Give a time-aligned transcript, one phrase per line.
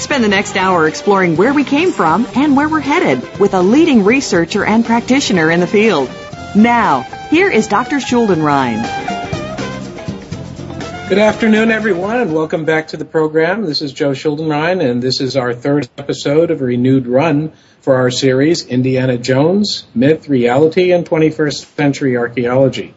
[0.00, 3.60] Spend the next hour exploring where we came from and where we're headed with a
[3.60, 6.08] leading researcher and practitioner in the field.
[6.56, 7.96] Now, here is Dr.
[7.96, 8.80] Schuldenrein.
[11.10, 13.66] Good afternoon, everyone, and welcome back to the program.
[13.66, 17.96] This is Joe Schuldenrein, and this is our third episode of a renewed run for
[17.96, 22.94] our series, Indiana Jones, Myth, Reality, and 21st Century Archaeology.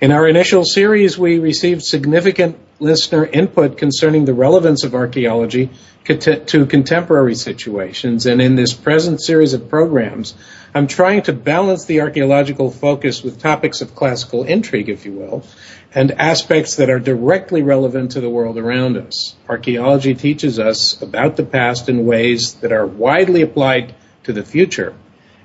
[0.00, 5.70] In our initial series, we received significant listener input concerning the relevance of archaeology
[6.04, 8.26] to contemporary situations.
[8.26, 10.34] And in this present series of programs,
[10.74, 15.46] I'm trying to balance the archaeological focus with topics of classical intrigue, if you will,
[15.94, 19.34] and aspects that are directly relevant to the world around us.
[19.48, 24.94] Archaeology teaches us about the past in ways that are widely applied to the future.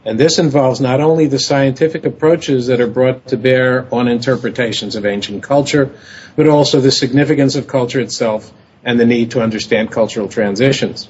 [0.05, 4.95] And this involves not only the scientific approaches that are brought to bear on interpretations
[4.95, 5.91] of ancient culture,
[6.35, 8.51] but also the significance of culture itself
[8.83, 11.09] and the need to understand cultural transitions.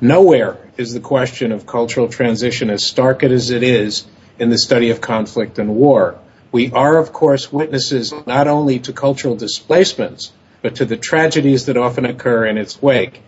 [0.00, 4.06] Nowhere is the question of cultural transition as stark as it is
[4.38, 6.18] in the study of conflict and war.
[6.50, 11.76] We are, of course, witnesses not only to cultural displacements, but to the tragedies that
[11.76, 13.22] often occur in its wake.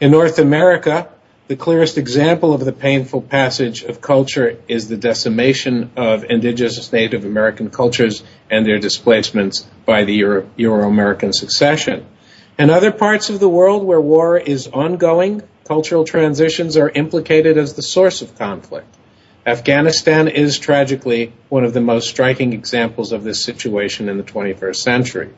[0.00, 1.08] In North America,
[1.48, 7.24] the clearest example of the painful passage of culture is the decimation of indigenous Native
[7.24, 10.14] American cultures and their displacements by the
[10.56, 12.04] Euro American succession.
[12.58, 17.74] In other parts of the world where war is ongoing, cultural transitions are implicated as
[17.74, 18.92] the source of conflict.
[19.44, 24.76] Afghanistan is tragically one of the most striking examples of this situation in the 21st
[24.76, 25.30] century.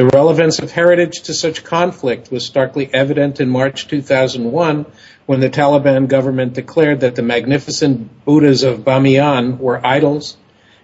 [0.00, 4.86] The relevance of heritage to such conflict was starkly evident in March 2001
[5.26, 10.38] when the Taliban government declared that the magnificent Buddhas of Bamiyan were idols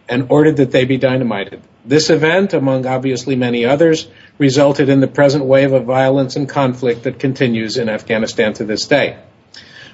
[0.06, 1.62] and ordered that they be dynamited.
[1.82, 4.06] This event, among obviously many others,
[4.36, 8.86] resulted in the present wave of violence and conflict that continues in Afghanistan to this
[8.86, 9.16] day.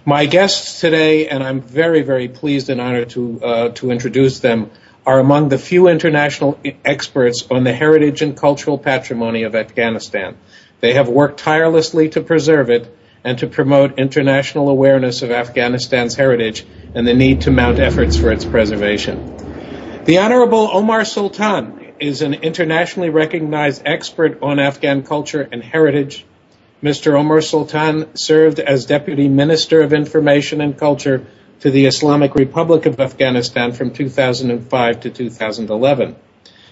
[0.05, 4.73] My guests today, and I'm very, very pleased and honored to, uh, to introduce them,
[5.05, 10.37] are among the few international experts on the heritage and cultural patrimony of Afghanistan.
[10.81, 16.67] They have worked tirelessly to preserve it and to promote international awareness of Afghanistan's heritage
[16.95, 19.37] and the need to mount efforts for its preservation.
[20.05, 26.25] The Honorable Omar Sultan is an internationally recognized expert on Afghan culture and heritage.
[26.83, 27.15] Mr.
[27.15, 31.25] Omar Sultan served as Deputy Minister of Information and Culture
[31.63, 36.17] to the Islamic Republic of Afghanistan from 2005 to 2011.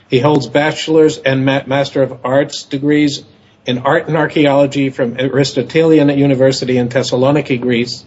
[0.08, 3.22] He holds bachelor's and master of arts degrees
[3.64, 8.04] in art and archaeology from Aristotelian University in Thessaloniki, Greece.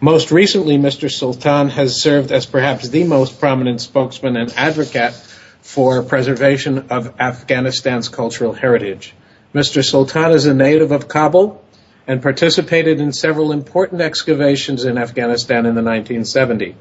[0.00, 1.10] Most recently, Mr.
[1.10, 5.14] Sultan has served as perhaps the most prominent spokesman and advocate
[5.62, 9.14] for preservation of Afghanistan's cultural heritage.
[9.52, 9.84] Mr.
[9.84, 11.60] Sultan is a native of Kabul
[12.10, 16.74] and participated in several important excavations in Afghanistan in the 1970s.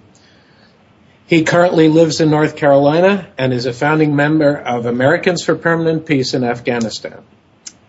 [1.27, 6.07] He currently lives in North Carolina and is a founding member of Americans for Permanent
[6.07, 7.21] Peace in Afghanistan.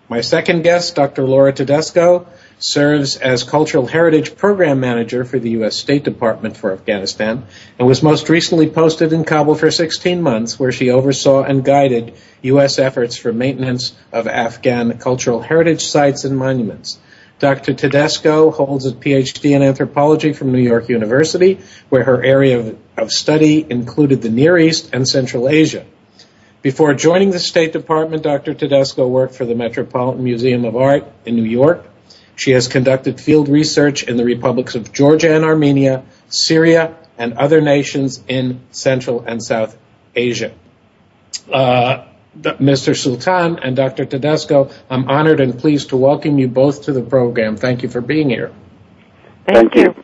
[0.06, 1.26] My second guest, Dr.
[1.26, 2.26] Laura Tedesco,
[2.58, 5.78] serves as Cultural Heritage Program Manager for the U.S.
[5.78, 7.46] State Department for Afghanistan
[7.78, 12.18] and was most recently posted in Kabul for 16 months, where she oversaw and guided
[12.42, 12.78] U.S.
[12.78, 16.98] efforts for maintenance of Afghan cultural heritage sites and monuments.
[17.40, 17.72] Dr.
[17.72, 21.58] Tedesco holds a PhD in anthropology from New York University,
[21.88, 25.86] where her area of, study included the Near East and Central Asia.
[26.60, 28.52] Before joining the State Department, Dr.
[28.52, 31.86] Tedesco worked for the Metropolitan Museum of Art in New York.
[32.36, 37.62] She has conducted field research in the republics of Georgia and Armenia, Syria, and other
[37.62, 39.78] nations in Central and South
[40.14, 40.52] Asia.
[41.50, 42.04] Uh,
[42.38, 42.96] Mr.
[42.96, 44.04] Sultan and Dr.
[44.04, 47.56] Tedesco, I'm honored and pleased to welcome you both to the program.
[47.56, 48.52] Thank you for being here.
[49.46, 49.94] Thank, you.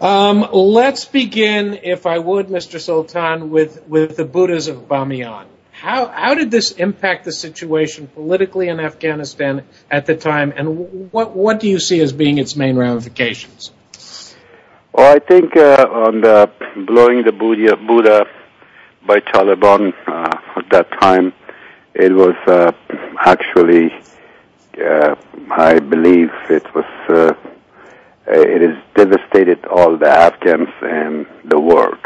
[0.00, 2.80] Um, let's begin, if I would, Mr.
[2.80, 5.46] Sultan, with, with the Buddhas of Bamiyan.
[5.72, 11.36] How, how did this impact the situation politically in Afghanistan at the time, and what,
[11.36, 13.72] what do you see as being its main ramifications?
[14.92, 16.50] Well, I think uh, on the
[16.86, 18.24] blowing the Buddha, Buddha
[19.06, 20.27] by Taliban uh,
[20.70, 21.32] at that time,
[21.94, 22.72] it was uh,
[23.24, 23.92] actually,
[24.82, 25.14] uh,
[25.50, 27.34] I believe, it was uh,
[28.26, 31.98] it has devastated all the Afghans and the world.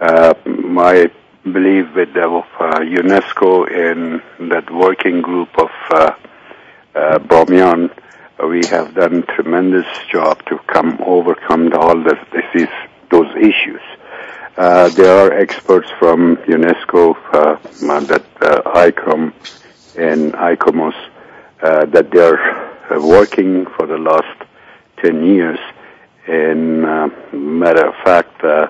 [0.00, 1.10] Uh, I
[1.44, 6.12] believe with the, uh, UNESCO and that working group of uh,
[6.94, 7.90] uh, Bamiyan,
[8.48, 12.18] we have done tremendous job to come overcome all this,
[12.54, 12.68] this
[13.10, 13.82] those issues.
[14.56, 17.56] Uh, there are experts from UNESCO uh,
[18.06, 19.32] that uh, ICOM
[19.96, 20.94] and ICOMOS
[21.62, 24.46] uh, that they are working for the last
[25.02, 25.58] 10 years.
[26.26, 28.68] And uh, matter of fact, uh,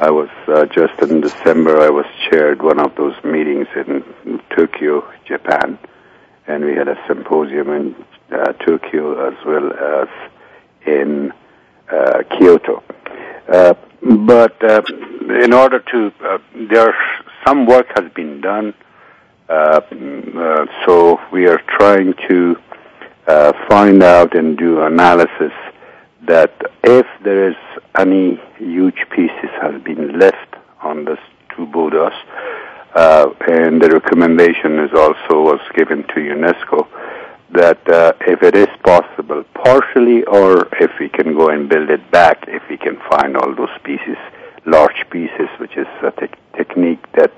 [0.00, 1.80] I was uh, just in December.
[1.80, 4.04] I was chaired one of those meetings in
[4.54, 5.78] Tokyo, Japan,
[6.46, 10.08] and we had a symposium in uh, Tokyo as well as
[10.86, 11.32] in
[11.90, 12.84] uh, Kyoto.
[13.48, 14.82] Uh, but uh,
[15.42, 16.38] in order to, uh,
[16.70, 16.94] there
[17.46, 18.74] some work has been done.
[19.48, 22.56] Uh, uh, so we are trying to
[23.68, 25.52] find out and do analysis
[26.26, 26.52] that
[26.84, 27.56] if there is
[27.98, 31.16] any huge pieces has been left on the
[31.54, 32.12] two Buddhas,
[32.94, 36.86] and the recommendation is also was given to UNESCO
[37.52, 42.10] that uh, if it is possible, partially, or if we can go and build it
[42.10, 44.16] back, if we can find all those pieces,
[44.66, 47.32] large pieces, which is a te- technique that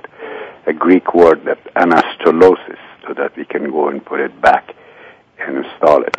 [0.67, 4.75] a Greek word that anastylosis, so that we can go and put it back
[5.39, 6.17] and install it.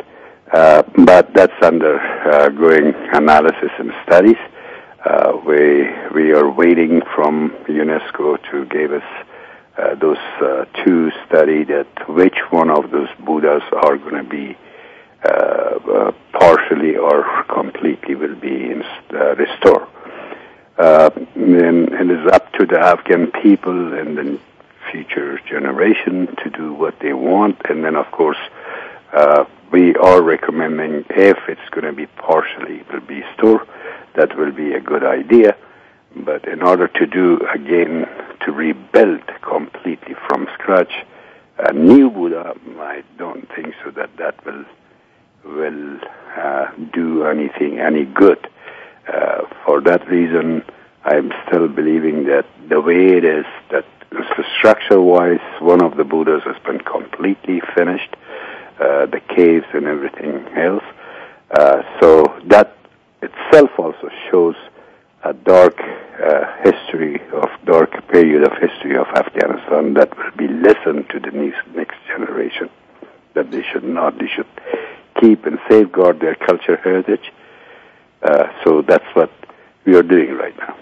[0.52, 2.48] Uh, but that's under uh,
[3.16, 4.36] analysis and studies.
[5.04, 9.02] Uh, we we are waiting from UNESCO to give us
[9.78, 14.56] uh, those uh, two study that which one of those Buddhas are going to be
[15.24, 19.86] uh, partially or completely will be in, restored.
[20.78, 24.38] and, and it's up to the Afghan people and the
[24.90, 28.38] future generation to do what they want, and then of course
[29.12, 33.22] uh, we are recommending if it's going to be partially will be
[34.14, 35.56] that will be a good idea.
[36.16, 38.06] But in order to do again
[38.44, 40.92] to rebuild completely from scratch
[41.58, 44.64] a new Buddha, I don't think so that that will
[45.44, 45.98] will
[46.36, 48.48] uh, do anything any good.
[49.12, 50.64] Uh, for that reason,
[51.04, 53.84] I'm still believing that the way it is, that
[54.58, 58.14] structure-wise, one of the Buddhas has been completely finished
[58.78, 60.84] uh, the caves and everything else.
[61.50, 62.76] Uh, so that
[63.22, 64.54] itself also shows
[65.24, 71.08] a dark uh, history of dark period of history of Afghanistan that will be listened
[71.10, 71.30] to the
[71.74, 72.68] next generation.
[73.34, 74.46] That they should not, they should
[75.20, 77.32] keep and safeguard their culture heritage.
[78.22, 79.30] Uh, so that's what
[79.84, 80.76] we are doing right now.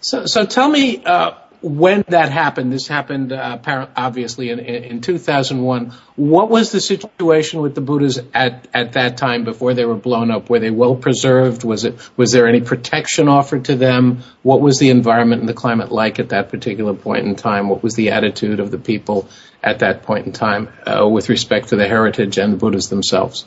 [0.00, 3.58] So, so tell me, uh, when that happened, this happened uh,
[3.96, 5.92] obviously in, in 2001.
[6.16, 10.30] What was the situation with the Buddhas at, at that time before they were blown
[10.30, 10.48] up?
[10.48, 11.64] Were they well preserved?
[11.64, 14.22] Was it was there any protection offered to them?
[14.42, 17.68] What was the environment and the climate like at that particular point in time?
[17.68, 19.28] What was the attitude of the people
[19.62, 23.46] at that point in time uh, with respect to the heritage and the Buddhas themselves?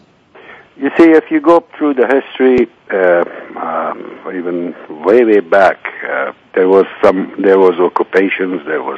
[0.82, 3.24] You see, if you go through the history, uh,
[3.56, 4.74] um, even
[5.06, 8.98] way, way back, uh, there was some, there was occupations, there was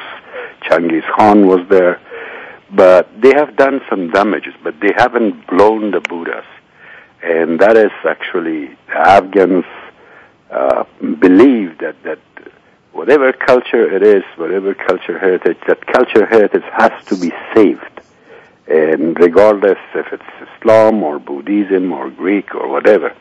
[0.62, 2.00] Genghis Khan was there,
[2.72, 6.46] but they have done some damages, but they haven't blown the Buddhas.
[7.22, 9.66] And that is actually, the Afghans
[10.52, 10.86] uh,
[11.20, 12.20] believe that, that
[12.94, 18.03] whatever culture it is, whatever culture heritage, that culture heritage has to be saved
[18.68, 23.16] and regardless if it's Islam or Buddhism or Greek or whatever,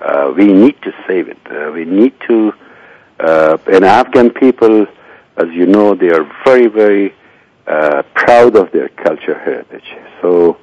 [0.00, 1.38] uh, we need to save it.
[1.50, 2.52] Uh, we need to,
[3.20, 4.86] uh, and Afghan people,
[5.36, 7.14] as you know, they are very, very
[7.66, 9.84] uh, proud of their culture heritage.
[10.22, 10.58] So,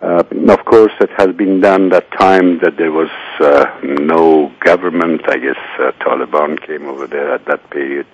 [0.00, 5.22] uh, of course, it has been done that time that there was uh, no government.
[5.28, 5.56] I guess
[6.00, 8.06] Taliban came over there at that period.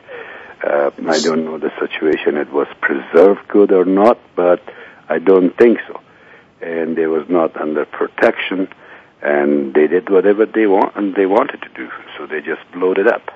[0.65, 2.37] I don't know the situation.
[2.37, 4.63] It was preserved good or not, but
[5.09, 6.01] I don't think so.
[6.63, 8.69] and they was not under protection,
[9.21, 11.91] and they did whatever they want and they wanted to do.
[12.17, 13.31] So they just blowed it up.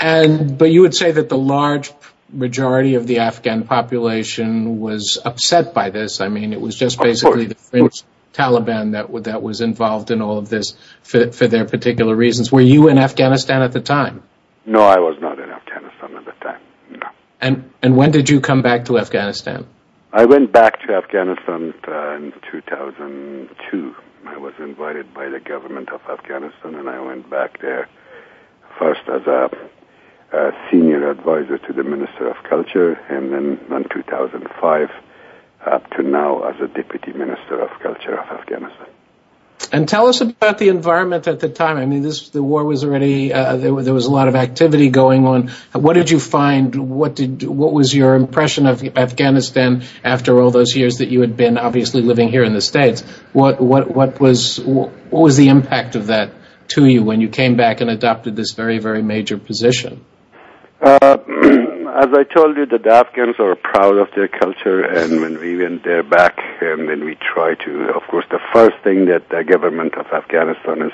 [0.00, 1.92] And but you would say that the large
[2.30, 6.20] majority of the Afghan population was upset by this.
[6.20, 8.02] I mean, it was just basically the fringe
[8.32, 12.50] Taliban that that was involved in all of this for, for their particular reasons.
[12.50, 14.22] Were you in Afghanistan at the time?
[14.66, 16.60] No, I was not in Afghanistan at the time.
[16.90, 17.08] No.
[17.40, 19.66] And and when did you come back to Afghanistan?
[20.14, 23.96] I went back to Afghanistan uh, in 2002.
[24.26, 27.88] I was invited by the government of Afghanistan, and I went back there
[28.78, 29.50] first as a,
[30.32, 34.88] a senior advisor to the Minister of Culture, and then in 2005
[35.66, 38.86] up to now as a deputy minister of culture of Afghanistan.
[39.72, 41.76] And tell us about the environment at the time.
[41.76, 44.90] I mean, this the war was already uh, there, there, was a lot of activity
[44.90, 45.48] going on.
[45.72, 46.74] What did you find?
[46.74, 51.36] What did what was your impression of Afghanistan after all those years that you had
[51.36, 53.02] been obviously living here in the states?
[53.32, 56.32] What what what was what was the impact of that
[56.68, 60.04] to you when you came back and adopted this very very major position?
[60.80, 61.18] Uh,
[61.94, 65.84] as I told you, the Afghans are proud of their culture, and when we went
[65.84, 69.94] there back, and then we try to, of course, the first thing that the government
[69.94, 70.92] of Afghanistan has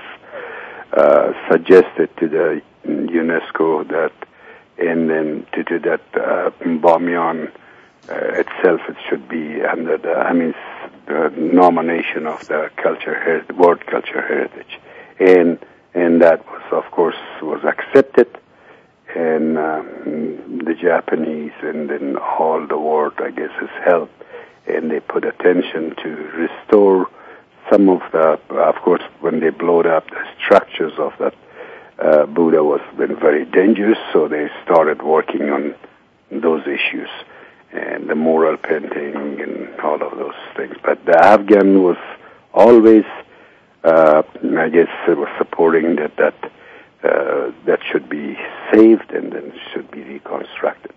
[0.92, 4.12] uh, suggested to the UNESCO that,
[4.76, 7.50] and then to do that uh, Bamyan
[8.10, 10.54] uh, itself, it should be under the, I mean,
[11.06, 14.78] the nomination of the culture, world culture heritage,
[15.18, 15.58] and
[15.92, 18.39] and that was, of course, was accepted
[19.16, 24.22] and um, the Japanese and then all the world, I guess, has helped,
[24.66, 27.10] and they put attention to restore
[27.70, 28.40] some of the.
[28.50, 31.34] Of course, when they blowed up the structures of that
[32.00, 35.74] uh, Buddha was been very dangerous, so they started working on
[36.30, 37.08] those issues
[37.72, 40.74] and the mural painting and all of those things.
[40.82, 41.98] But the Afghan was
[42.52, 43.04] always,
[43.84, 44.22] uh,
[44.58, 46.52] I guess, was supporting that that
[47.02, 48.36] uh, that should be
[48.72, 50.92] saved and then should be reconstructed.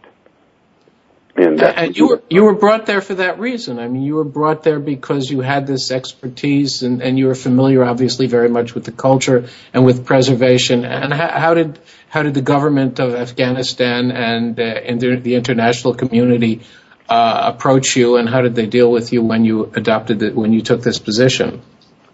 [1.36, 3.80] And, and, you were you were brought there for that reason.
[3.80, 7.36] I mean, you were brought there because you had this expertise and, and you were
[7.36, 10.86] familiar, obviously, very much with the culture and with preservation.
[10.86, 11.80] And how, how did
[12.10, 16.62] how did the government of Afghanistan and, uh, and the, the, international community
[17.10, 20.54] uh, approach you, and how did they deal with you when you adopted it, when
[20.54, 21.64] you took this position?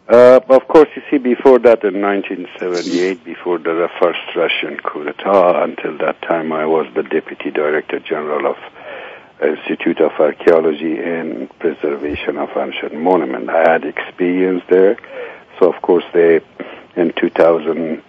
[0.10, 5.64] Uh, of course, you see, before that, in 1978, before the first Russian coup d'etat,
[5.64, 8.58] until that time, I was the deputy director general of
[9.40, 13.52] Institute of Archaeology and Preservation of Ancient Monument.
[13.52, 14.98] I had experience there,
[15.60, 16.42] so of course, they
[16.96, 18.02] in 2000,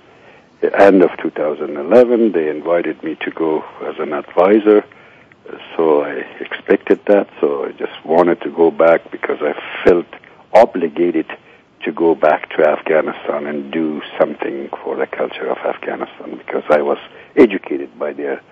[0.63, 4.87] end of 2011, they invited me to go as an advisor.
[5.77, 7.29] So I expected that.
[7.43, 9.53] So I just wanted to go back because I
[9.85, 10.07] felt
[10.55, 11.27] obligated
[11.85, 16.83] to go back to Afghanistan and do something for the culture of Afghanistan because I
[16.83, 16.99] was
[17.37, 18.43] educated by their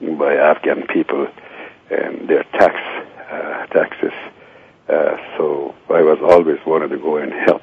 [0.00, 1.26] by Afghan people
[1.90, 2.74] and their tax
[3.30, 4.12] uh, taxes.
[4.88, 7.62] Uh, so I was always wanted to go and help.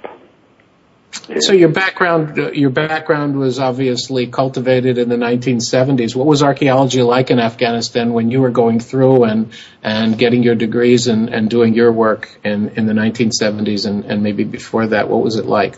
[1.11, 6.15] So your background, your background was obviously cultivated in the 1970s.
[6.15, 9.51] What was archaeology like in Afghanistan when you were going through and
[9.83, 15.09] and getting your degrees and, doing your work in, the 1970s and, maybe before that?
[15.09, 15.75] What was it like?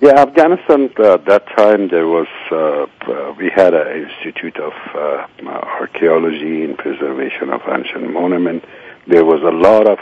[0.00, 4.72] Yeah, Afghanistan uh, at that time there was uh, uh, we had an institute of
[4.94, 8.64] uh, archaeology and preservation of ancient monument.
[9.06, 9.98] There was a lot of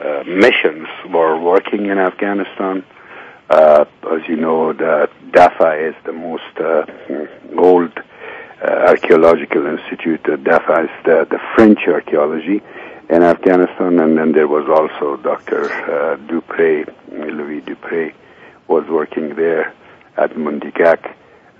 [0.00, 2.84] uh, missions were working in Afghanistan.
[3.50, 6.86] Uh, as you know, the DAFA is the most uh,
[7.58, 7.92] old
[8.62, 10.22] uh, archaeological institute.
[10.22, 12.62] DAFA is the, the French archaeology
[13.10, 15.70] in Afghanistan, and then there was also Dr.
[15.70, 18.14] Uh, Dupree, Louis Dupree,
[18.66, 19.74] was working there
[20.16, 21.14] at Mundigak,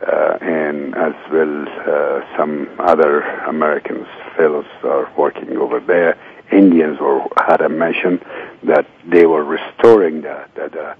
[0.06, 6.16] uh, and as well uh, some other Americans fellows are working over there.
[6.50, 8.22] Indians were, had a mission
[8.62, 10.96] that they were restoring the, the, the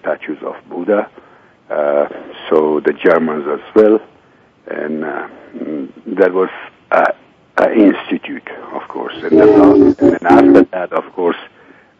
[0.00, 1.10] statues of Buddha.
[1.70, 2.08] Uh,
[2.48, 4.00] so the Germans as well,
[4.66, 5.28] and uh,
[6.18, 6.50] that was
[6.90, 9.14] an institute, of course.
[9.22, 11.36] And then, and after that, of course,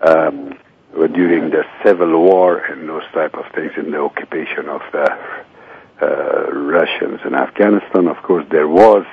[0.00, 0.58] um,
[0.94, 5.06] during the Civil War and those type of things, in the occupation of the
[6.00, 9.04] uh, Russians in Afghanistan, of course, there was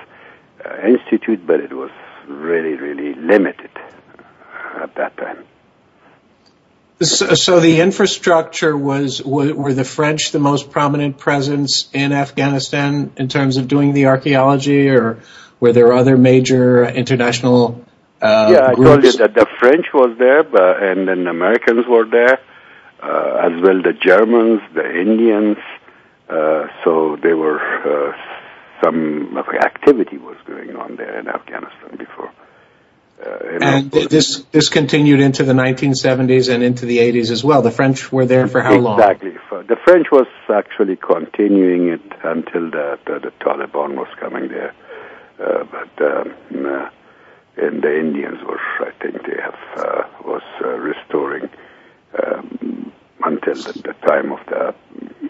[0.63, 1.91] an institute, but it was
[2.27, 3.71] really, really limited
[4.81, 5.43] at that time.
[7.01, 13.57] So, the infrastructure was were the French the most prominent presence in Afghanistan in terms
[13.57, 15.19] of doing the archaeology, or
[15.59, 17.83] were there other major international
[18.21, 18.89] Uh, yeah, I groups.
[18.89, 22.39] told you that the French was there, but, and then the Americans were there,
[23.03, 25.57] uh, as well the Germans, the Indians.
[26.29, 28.13] Uh, so there were uh,
[28.81, 32.31] some activity was going on there in Afghanistan before.
[33.23, 37.61] Uh, and this this continued into the 1970s and into the 80s as well.
[37.61, 38.99] The French were there for how long?
[38.99, 39.31] Exactly.
[39.67, 44.73] The French was actually continuing it until the the, the Taliban was coming there.
[45.39, 46.33] Uh, but um,
[46.65, 46.89] uh,
[47.57, 51.49] and the Indians were, I think, they have uh, was uh, restoring
[52.21, 52.91] um,
[53.23, 54.75] until the, the, time of the,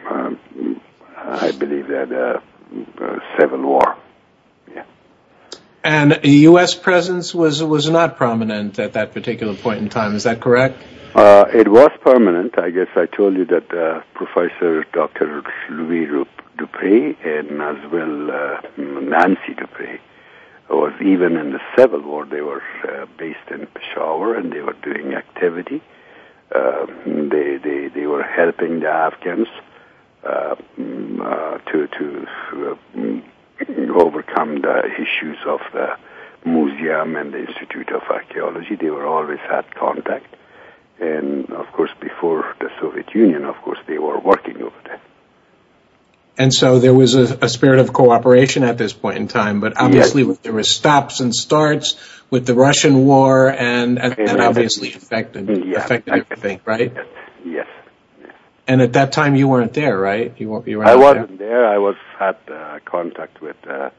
[0.09, 0.81] um,
[1.17, 3.95] I believe, that the civil war.
[5.85, 6.73] And U.S.
[6.73, 10.15] presence was was not prominent at that particular point in time.
[10.15, 10.81] Is that correct?
[11.13, 12.57] Uh, it was permanent.
[12.57, 15.43] I guess I told you that uh, Professor Dr.
[15.69, 16.25] Louis
[16.57, 19.99] Dupree and as well uh, Nancy Dupree
[20.71, 22.25] was even in the Civil War.
[22.25, 25.83] They were uh, based in Peshawar and they were doing activity.
[26.49, 29.47] Uh, they they they were helping the Afghans
[30.23, 32.27] uh, to to
[33.95, 35.97] overcome the issues of the
[36.45, 38.75] museum and the Institute of Archaeology.
[38.75, 40.35] They were always had contact.
[40.99, 45.01] And of course, before the Soviet Union, of course, they were working over there.
[46.37, 49.73] And so there was a, a spirit of cooperation at this point in time, but
[49.77, 50.37] obviously yes.
[50.39, 51.95] there were stops and starts
[52.29, 56.91] with the Russian war, and, and that obviously affected yeah, affected everything, right?
[56.93, 57.07] Yes.
[57.45, 57.67] yes.
[58.67, 60.33] And at that time, you weren't there, right?
[60.37, 61.49] You, were, you were I wasn't there.
[61.49, 61.67] there.
[61.67, 63.91] I was had uh, contact with uh,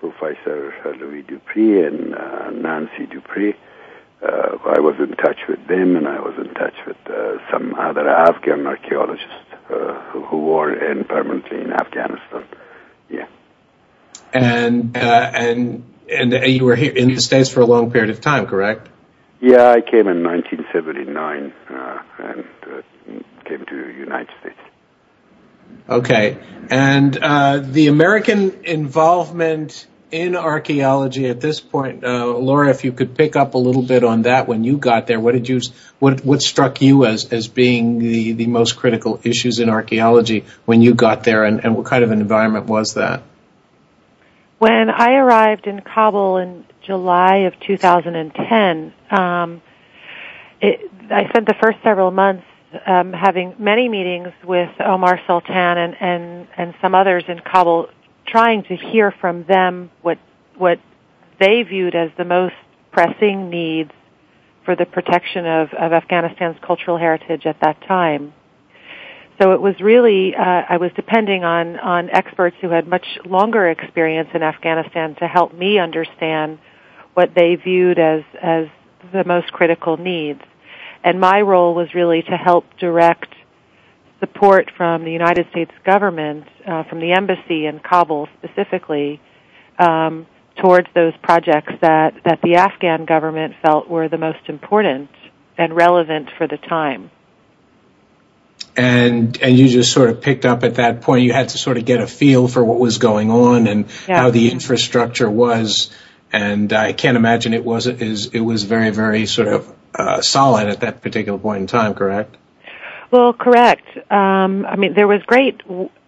[0.00, 3.54] Professor Louis Dupree and uh, Nancy Dupree.
[4.22, 7.74] Uh, I was in touch with them, and I was in touch with uh, some
[7.74, 9.32] other Afghan archaeologists
[9.70, 12.44] uh, who were in permanently in Afghanistan.
[13.08, 13.26] Yeah.
[14.32, 18.46] And and and you were here in the states for a long period of time,
[18.46, 18.88] correct?
[19.40, 21.52] Yeah, I came in 1979
[22.18, 22.44] and
[23.44, 24.58] came to the United States.
[25.88, 26.38] Okay,
[26.70, 33.16] and uh, the American involvement in archaeology at this point, uh, Laura, if you could
[33.16, 35.60] pick up a little bit on that when you got there, what did you,
[35.98, 40.82] what what struck you as as being the the most critical issues in archaeology when
[40.82, 43.22] you got there, and, and what kind of an environment was that?
[44.58, 49.62] When I arrived in Kabul in July of 2010, um,
[50.60, 52.44] it, I spent the first several months
[52.86, 57.88] um, having many meetings with Omar Sultan and, and, and some others in Kabul,
[58.26, 60.18] trying to hear from them what
[60.56, 60.78] what
[61.40, 62.54] they viewed as the most
[62.92, 63.90] pressing needs
[64.64, 68.32] for the protection of, of Afghanistan's cultural heritage at that time.
[69.40, 73.68] So it was really uh, I was depending on on experts who had much longer
[73.68, 76.58] experience in Afghanistan to help me understand
[77.14, 78.68] what they viewed as as
[79.12, 80.40] the most critical needs
[81.04, 83.28] and my role was really to help direct
[84.20, 89.20] support from the United States government, uh, from the embassy in Kabul specifically,
[89.78, 95.10] um, towards those projects that, that the Afghan government felt were the most important
[95.58, 97.10] and relevant for the time.
[98.76, 101.24] And and you just sort of picked up at that point.
[101.24, 104.18] You had to sort of get a feel for what was going on and yeah.
[104.18, 105.90] how the infrastructure was.
[106.32, 110.80] And I can't imagine it was it was very very sort of uh, solid at
[110.80, 112.36] that particular point in time, correct?
[113.10, 113.86] Well, correct.
[114.10, 115.60] Um, I mean, there was great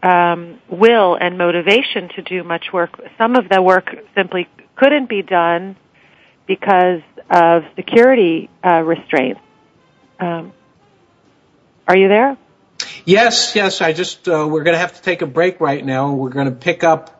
[0.03, 2.99] um, will and motivation to do much work.
[3.17, 5.77] Some of the work simply couldn't be done
[6.47, 9.41] because of security uh, restraints.
[10.19, 10.53] Um,
[11.87, 12.37] are you there?
[13.05, 13.81] Yes, yes.
[13.81, 16.13] I just uh, we're going to have to take a break right now.
[16.13, 17.16] We're going to pick up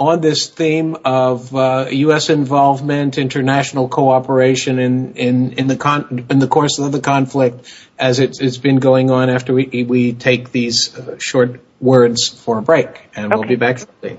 [0.00, 2.30] on this theme of uh, U.S.
[2.30, 8.18] involvement, international cooperation in in in the con- in the course of the conflict as
[8.18, 9.28] it's it's been going on.
[9.28, 13.38] After we we take these uh, short words for a break, and okay.
[13.38, 14.18] we'll be back shortly.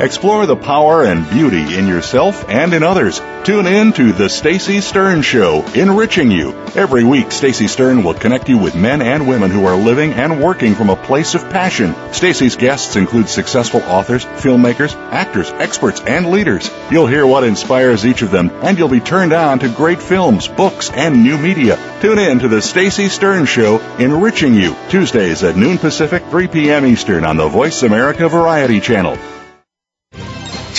[0.00, 3.20] Explore the power and beauty in yourself and in others.
[3.44, 6.52] Tune in to The Stacy Stern Show, enriching you.
[6.74, 10.42] Every week, Stacy Stern will connect you with men and women who are living and
[10.42, 11.94] working from a place of passion.
[12.12, 16.70] Stacy's guests include successful authors, filmmakers, actors, experts, and leaders.
[16.90, 20.48] You'll hear what inspires each of them, and you'll be turned on to great films,
[20.48, 21.78] books, and new media.
[22.00, 26.86] Tune in to The Stacy Stern Show, enriching you, Tuesdays at noon Pacific, 3 p.m.
[26.86, 29.16] Eastern on the Voice America Variety Channel.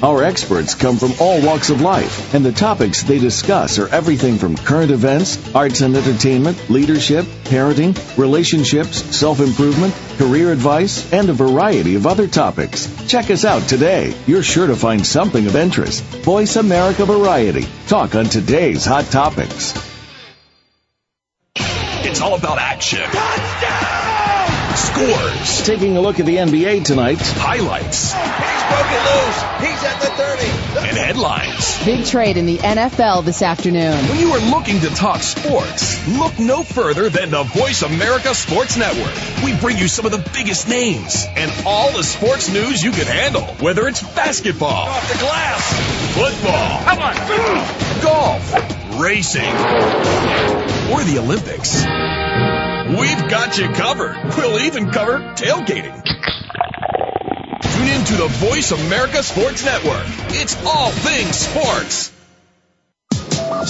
[0.00, 4.38] Our experts come from all walks of life, and the topics they discuss are everything
[4.38, 11.96] from current events, arts and entertainment, leadership, parenting, relationships, self-improvement, career advice, and a variety
[11.96, 12.86] of other topics.
[13.08, 14.14] Check us out today.
[14.28, 16.04] You're sure to find something of interest.
[16.22, 17.66] Voice America Variety.
[17.88, 19.74] Talk on today's hot topics.
[21.56, 23.00] It's all about action.
[23.00, 24.76] Touchdown!
[24.76, 25.66] Scores.
[25.66, 27.18] Taking a look at the NBA tonight.
[27.20, 28.14] Highlights.
[28.68, 29.42] He's broken loose.
[29.60, 30.88] He's at the 30.
[30.88, 31.84] And headlines.
[31.84, 33.94] Big trade in the NFL this afternoon.
[34.08, 38.76] When you are looking to talk sports, look no further than the Voice America Sports
[38.76, 39.12] Network.
[39.44, 43.06] We bring you some of the biggest names and all the sports news you can
[43.06, 43.42] handle.
[43.60, 46.14] Whether it's basketball, Off the glass.
[46.14, 48.02] football, Come on.
[48.02, 49.54] golf, racing,
[50.92, 51.82] or the Olympics.
[52.88, 54.16] We've got you covered.
[54.36, 56.02] We'll even cover tailgating.
[57.78, 60.02] Tune in to the Voice America Sports Network.
[60.30, 62.12] It's all things sports.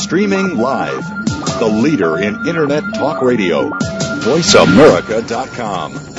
[0.00, 1.06] Streaming live.
[1.58, 3.68] The leader in Internet talk radio.
[3.68, 6.17] VoiceAmerica.com.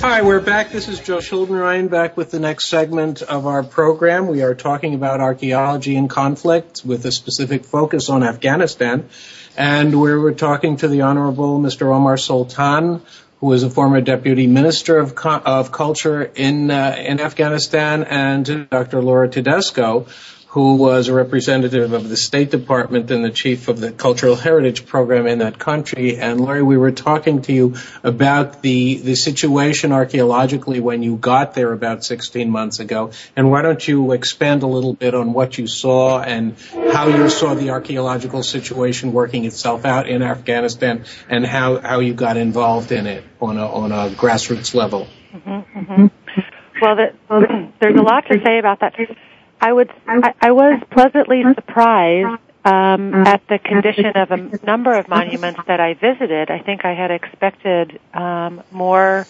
[0.02, 0.72] Hi, we're back.
[0.72, 4.26] This is Joe Schuldenrein back with the next segment of our program.
[4.26, 9.08] We are talking about archaeology and conflict with a specific focus on Afghanistan.
[9.56, 11.94] And we're, we're talking to the Honorable Mr.
[11.96, 13.04] Omar Sultan,
[13.42, 19.04] who is a former Deputy Minister of, of Culture in, uh, in Afghanistan, and Dr.
[19.04, 20.08] Laura Tedesco,
[20.52, 24.86] who was a representative of the State Department and the chief of the Cultural Heritage
[24.86, 26.18] Program in that country.
[26.18, 31.54] And Laurie, we were talking to you about the, the situation archaeologically when you got
[31.54, 33.12] there about 16 months ago.
[33.34, 36.58] And why don't you expand a little bit on what you saw and
[36.92, 42.14] how you saw the archaeological situation working itself out in Afghanistan and how, how you
[42.14, 45.08] got involved in it on a, on a grassroots level?
[45.34, 46.06] Mm-hmm, mm-hmm.
[46.82, 48.96] Well, the, there's a lot to say about that.
[49.62, 55.08] I would, I, I was pleasantly surprised um, at the condition of a number of
[55.08, 56.50] monuments that I visited.
[56.50, 59.28] I think I had expected um, more,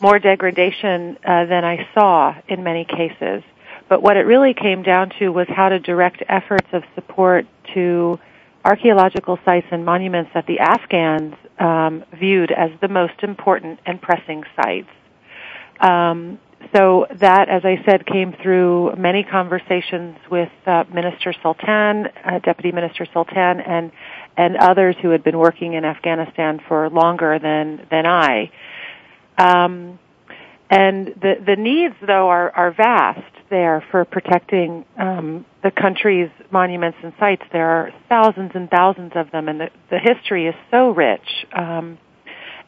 [0.00, 3.42] more degradation uh, than I saw in many cases.
[3.90, 8.18] But what it really came down to was how to direct efforts of support to
[8.64, 14.44] archaeological sites and monuments that the Afghans um, viewed as the most important and pressing
[14.56, 14.88] sites.
[15.80, 16.38] Um,
[16.74, 22.72] so that, as I said, came through many conversations with uh, Minister Sultan, uh, Deputy
[22.72, 23.90] Minister Sultan, and
[24.36, 28.50] and others who had been working in Afghanistan for longer than than I.
[29.38, 29.98] Um,
[30.70, 36.98] and the the needs, though, are are vast there for protecting um, the country's monuments
[37.02, 37.42] and sites.
[37.50, 41.98] There are thousands and thousands of them, and the the history is so rich um,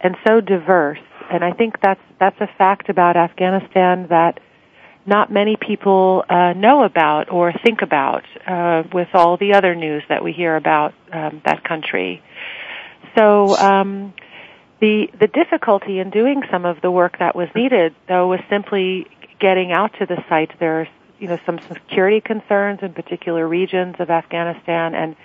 [0.01, 0.99] and so diverse
[1.31, 4.41] and I think that's that's a fact about Afghanistan that
[5.07, 10.03] not many people uh, know about or think about uh, with all the other news
[10.09, 12.23] that we hear about um, that country.
[13.17, 14.13] So um,
[14.81, 19.07] the the difficulty in doing some of the work that was needed, though, was simply
[19.39, 20.51] getting out to the site.
[20.59, 20.89] There are
[21.21, 25.17] you know some security concerns in particular regions of Afghanistan, and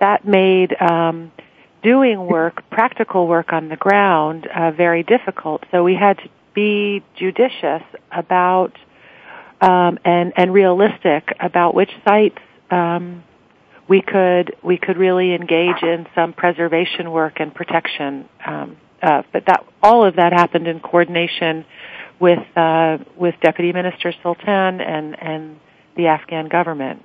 [0.00, 1.30] that made um,
[1.82, 5.64] doing work, practical work on the ground, uh, very difficult.
[5.70, 8.72] So we had to be judicious about
[9.60, 12.38] um, and and realistic about which sites
[12.70, 13.22] um,
[13.88, 19.46] we could we could really engage in some preservation work and protection um, uh, but
[19.46, 21.64] that all of that happened in coordination
[22.20, 25.58] with uh, with Deputy Minister Sultan and and
[25.96, 27.04] the Afghan government.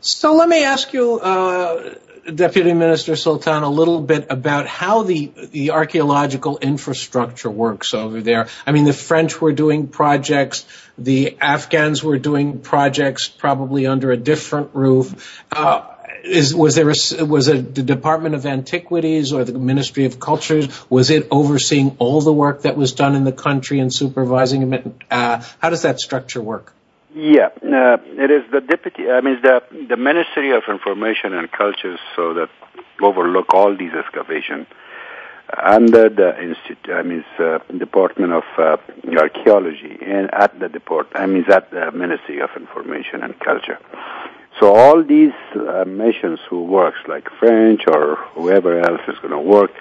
[0.00, 5.32] So let me ask you, uh, Deputy Minister Sultan, a little bit about how the
[5.50, 8.48] the archaeological infrastructure works over there.
[8.66, 10.64] I mean, the French were doing projects,
[10.96, 15.42] the Afghans were doing projects, probably under a different roof.
[15.50, 15.82] Uh,
[16.22, 20.68] is, was there a, was it the Department of Antiquities or the Ministry of Cultures?
[20.88, 24.86] Was it overseeing all the work that was done in the country and supervising it?
[25.10, 26.72] Uh, how does that structure work?
[27.14, 29.10] Yeah, uh, it is the deputy.
[29.10, 32.48] I mean, the the Ministry of Information and Culture, so that
[33.02, 34.66] overlook all these excavations
[35.62, 36.90] under the institute.
[36.90, 38.76] I mean, uh, Department of uh,
[39.14, 41.08] Archaeology, and at the depart.
[41.14, 43.78] I mean, at the Ministry of Information and Culture.
[44.58, 49.38] So all these uh, nations who works, like French or whoever else is going to
[49.38, 49.72] work,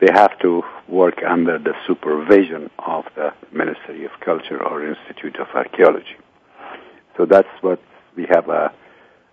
[0.00, 5.48] they have to work under the supervision of the Ministry of Culture or Institute of
[5.54, 6.16] Archaeology.
[7.18, 7.80] So that's what
[8.16, 8.72] we have a,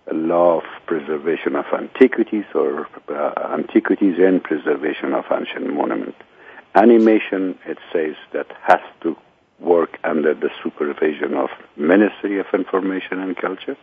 [0.09, 6.17] a law of preservation of antiquities or uh, antiquities and preservation of ancient monuments.
[6.73, 9.15] Animation, it says that has to
[9.59, 13.77] work under the supervision of Ministry of Information and Culture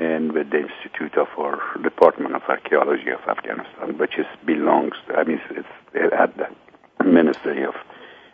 [0.00, 4.96] and with the Institute of or Department of Archaeology of Afghanistan, which is belongs.
[5.16, 7.74] I mean, it's at the Ministry of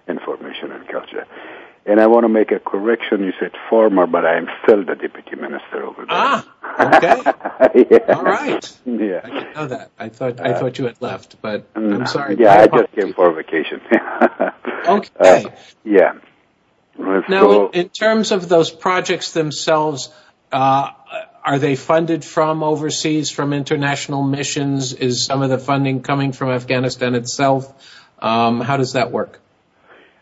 [0.08, 1.26] Information and Culture.
[1.86, 3.22] And I want to make a correction.
[3.24, 6.08] You said former, but I am still the deputy minister over there.
[6.10, 7.86] Ah, okay.
[7.90, 8.14] yeah.
[8.14, 8.78] All right.
[8.86, 9.20] Yeah.
[9.22, 9.90] I didn't know that.
[9.98, 12.36] I thought I thought you had left, but I'm sorry.
[12.38, 13.82] Yeah, I just came for a vacation.
[14.86, 15.10] okay.
[15.20, 15.50] Uh,
[15.84, 16.12] yeah.
[16.98, 20.10] Now, So- in, in terms of those projects themselves,
[20.52, 20.90] uh,
[21.44, 24.94] are they funded from overseas, from international missions?
[24.94, 27.70] Is some of the funding coming from Afghanistan itself?
[28.20, 29.40] Um, how does that work?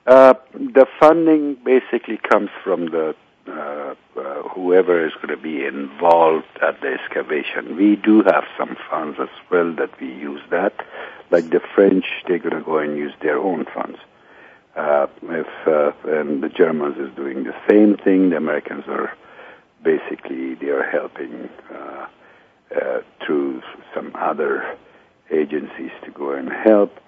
[0.07, 3.15] Uh, the funding basically comes from the
[3.47, 7.77] uh, uh, whoever is going to be involved at the excavation.
[7.77, 10.75] We do have some funds as well that we use that.
[11.31, 13.99] Like the French, they're going to go and use their own funds.
[14.77, 19.13] Uh, if uh, and the Germans is doing the same thing, the Americans are
[19.83, 22.07] basically they are helping uh,
[22.75, 23.61] uh, through
[23.95, 24.77] some other
[25.31, 26.99] agencies to go and help.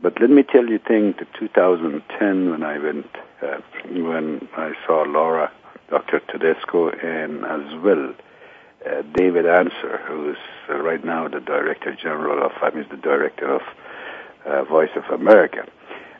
[0.00, 3.06] But let me tell you, thing to 2010 when I went,
[3.42, 5.50] uh, when I saw Laura,
[5.90, 6.20] Dr.
[6.20, 8.14] Tedesco, and as well
[8.86, 10.36] uh, David Ensor, who is
[10.70, 13.62] uh, right now the Director General of, I mean, the Director of
[14.46, 15.66] uh, Voice of America.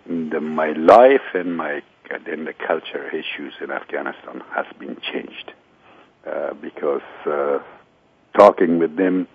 [0.06, 5.52] The, my life and my and the culture issues in Afghanistan has been changed
[6.26, 7.58] uh, because uh,
[8.36, 9.28] talking with them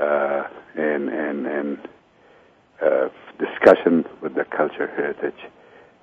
[0.00, 0.42] uh,
[0.74, 1.78] and and and
[2.82, 5.40] uh, discussion with the culture heritage.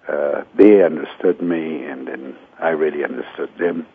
[0.07, 3.85] Uh, they understood me, and then I really understood them,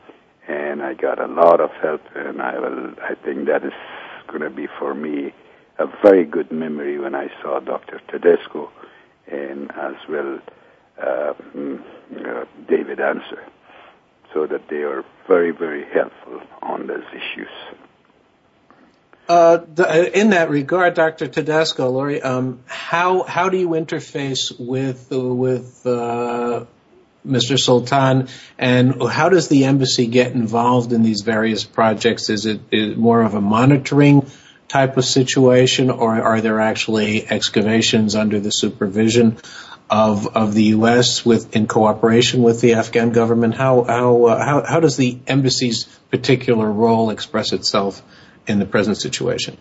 [0.47, 2.03] and I got a lot of help.
[2.15, 3.73] And I will, I think that is
[4.29, 5.33] going to be for me
[5.79, 8.01] a very good memory when I saw Dr.
[8.09, 8.71] Tedesco,
[9.27, 10.39] and as well
[11.03, 11.83] uh, mm,
[12.25, 13.43] uh, David Ensor,
[14.33, 17.49] so that they are very, very helpful on those issues.
[19.27, 19.59] Uh,
[20.13, 21.29] in that regard, Dr.
[21.29, 26.67] Tedesco, Lori, um, how how do you interface with with uh,
[27.27, 27.59] Mr.
[27.59, 32.29] Sultan, and how does the embassy get involved in these various projects?
[32.29, 34.31] Is it, is it more of a monitoring
[34.69, 39.39] type of situation, or are there actually excavations under the supervision
[39.89, 41.25] of of the U.S.
[41.25, 43.55] with in cooperation with the Afghan government?
[43.55, 48.03] How how uh, how, how does the embassy's particular role express itself?
[48.47, 49.59] In the present situation?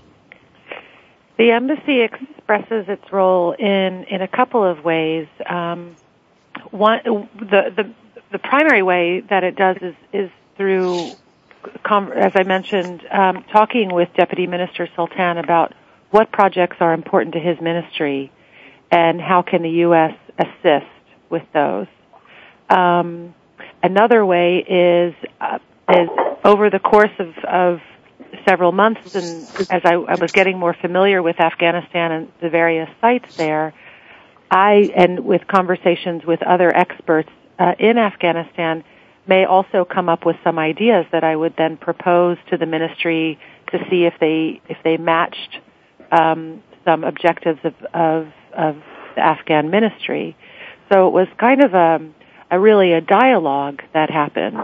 [1.37, 5.27] The embassy expresses its role in in a couple of ways.
[5.47, 5.95] Um,
[6.71, 7.93] one, the the
[8.31, 11.09] the primary way that it does is is through,
[11.89, 15.73] as I mentioned, um, talking with Deputy Minister Sultan about
[16.11, 18.31] what projects are important to his ministry,
[18.91, 20.13] and how can the U.S.
[20.37, 20.85] assist
[21.31, 21.87] with those.
[22.69, 23.33] Um,
[23.81, 25.57] another way is uh,
[25.89, 26.09] is
[26.45, 27.79] over the course of, of
[28.47, 32.89] several months and as I, I, was getting more familiar with Afghanistan and the various
[33.01, 33.73] sites there,
[34.49, 38.83] I, and with conversations with other experts uh, in Afghanistan,
[39.27, 43.39] may also come up with some ideas that I would then propose to the ministry
[43.71, 45.59] to see if they, if they matched
[46.11, 48.75] um, some objectives of, of, of
[49.15, 50.35] the Afghan ministry.
[50.91, 51.99] So it was kind of a,
[52.51, 54.59] a really a dialogue that happened.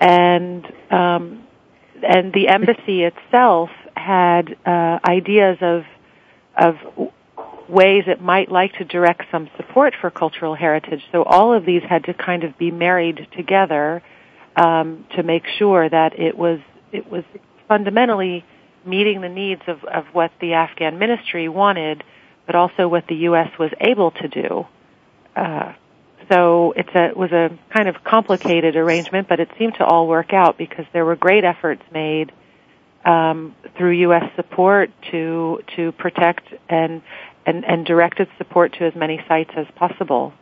[0.00, 1.46] And um,
[2.02, 5.84] and the embassy itself had uh, ideas of
[6.56, 6.76] of
[7.68, 11.02] ways it might like to direct some support for cultural heritage.
[11.12, 14.02] So all of these had to kind of be married together
[14.56, 16.60] um, to make sure that it was
[16.92, 17.24] it was
[17.68, 18.44] fundamentally
[18.84, 22.02] meeting the needs of, of what the Afghan ministry wanted,
[22.46, 23.50] but also what the U.S.
[23.58, 24.66] was able to do.
[25.36, 25.74] Uh,
[26.30, 30.56] so it was a kind of complicated arrangement, but it seemed to all work out
[30.56, 32.32] because there were great efforts made
[33.04, 34.30] um, through U.S.
[34.36, 37.02] support to to protect and,
[37.44, 40.32] and and directed support to as many sites as possible.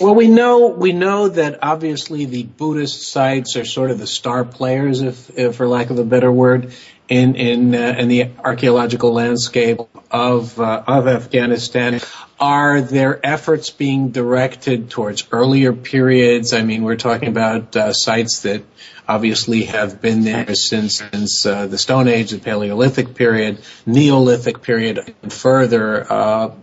[0.00, 4.44] Well, we know we know that obviously the Buddhist sites are sort of the star
[4.44, 6.72] players, if, if for lack of a better word,
[7.08, 12.00] in in uh, in the archaeological landscape of uh, of Afghanistan.
[12.40, 16.54] Are there efforts being directed towards earlier periods?
[16.54, 18.62] I mean, we're talking about uh, sites that
[19.06, 25.14] obviously have been there since since uh, the Stone Age, the Paleolithic period, Neolithic period,
[25.22, 26.54] and further uh,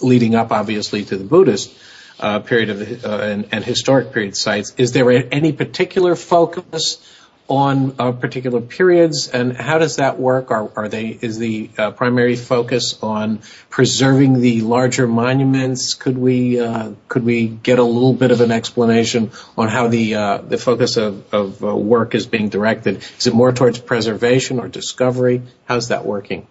[0.00, 1.76] leading up, obviously, to the Buddhist
[2.20, 4.72] uh, period of uh, and, and, historic period sites.
[4.76, 6.98] Is there any particular focus
[7.46, 10.50] on uh, particular periods, and how does that work?
[10.50, 15.94] Are, are they is the uh, primary focus on preserving the larger monuments?
[15.94, 20.14] Could we uh, could we get a little bit of an explanation on how the
[20.14, 23.04] uh, the focus of, of work is being directed?
[23.18, 25.42] Is it more towards preservation or discovery?
[25.66, 26.46] How's that working?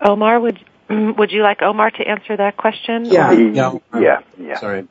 [0.00, 0.58] Omar, would
[0.90, 3.04] Would you like Omar to answer that question?
[3.04, 4.58] Yeah, yeah, yeah, yeah.
[4.58, 4.88] Sorry.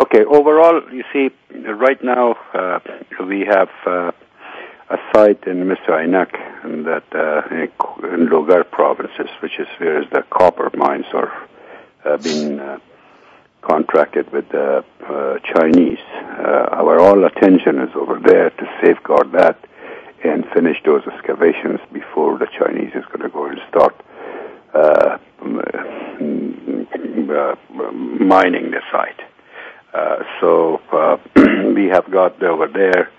[0.00, 0.24] Okay.
[0.24, 2.80] Overall, you see, right now uh,
[3.26, 4.12] we have uh,
[4.88, 6.32] a site in Mes Ainak
[6.64, 11.30] in that uh, in Logar provinces, which is where the copper mines are
[12.06, 12.78] uh, being uh,
[13.60, 15.98] contracted with the uh, Chinese.
[16.80, 19.58] Our all attention is over there to safeguard that
[20.24, 23.94] and finish those excavations before the Chinese is going to go and start
[28.18, 29.29] mining the site.
[29.92, 31.16] Uh, so uh,
[31.74, 33.10] we have got over there.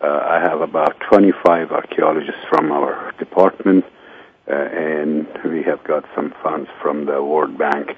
[0.00, 3.84] Uh, I have about 25 archaeologists from our department,
[4.46, 7.96] and we have got some funds from the World Bank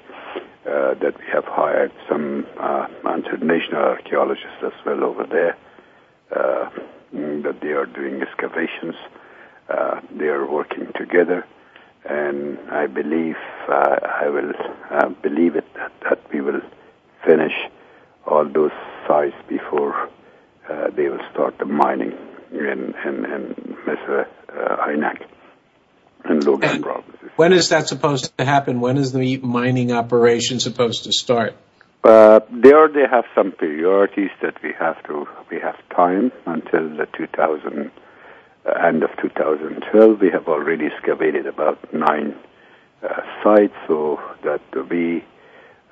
[0.63, 5.57] that we have hired some uh, international archaeologists as well over there.
[6.31, 6.69] Uh,
[7.15, 8.95] that they are doing excavations.
[9.69, 11.45] Uh, they are working together
[12.03, 14.51] and I believe uh, I will
[14.91, 16.61] uh, believe it that, that, we will
[17.25, 17.53] finish
[18.25, 18.71] all those
[19.07, 20.09] sites before
[20.69, 22.13] uh, they will start the mining
[22.51, 24.25] in in, in Mes uh,
[24.87, 25.25] Ainak
[26.23, 27.29] and Logar provinces.
[27.35, 28.79] When is that supposed to happen?
[28.79, 31.55] When is the mining operation supposed to start?
[32.03, 37.07] Uh, there they have some priorities that we have to we have time until the
[37.17, 37.91] 2000
[38.65, 42.35] end of 2012, we have already excavated about nine
[43.03, 45.23] uh, sites, so that we,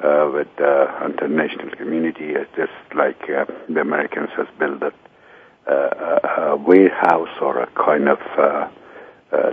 [0.03, 4.91] uh, with the international community, just like uh, the Americans has built a,
[5.71, 8.69] a, warehouse or a kind of uh,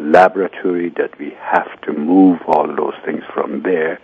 [0.01, 4.01] laboratory that we have to move all those things from there,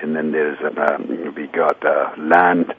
[0.00, 1.82] and then there's an, um, we got
[2.18, 2.74] land.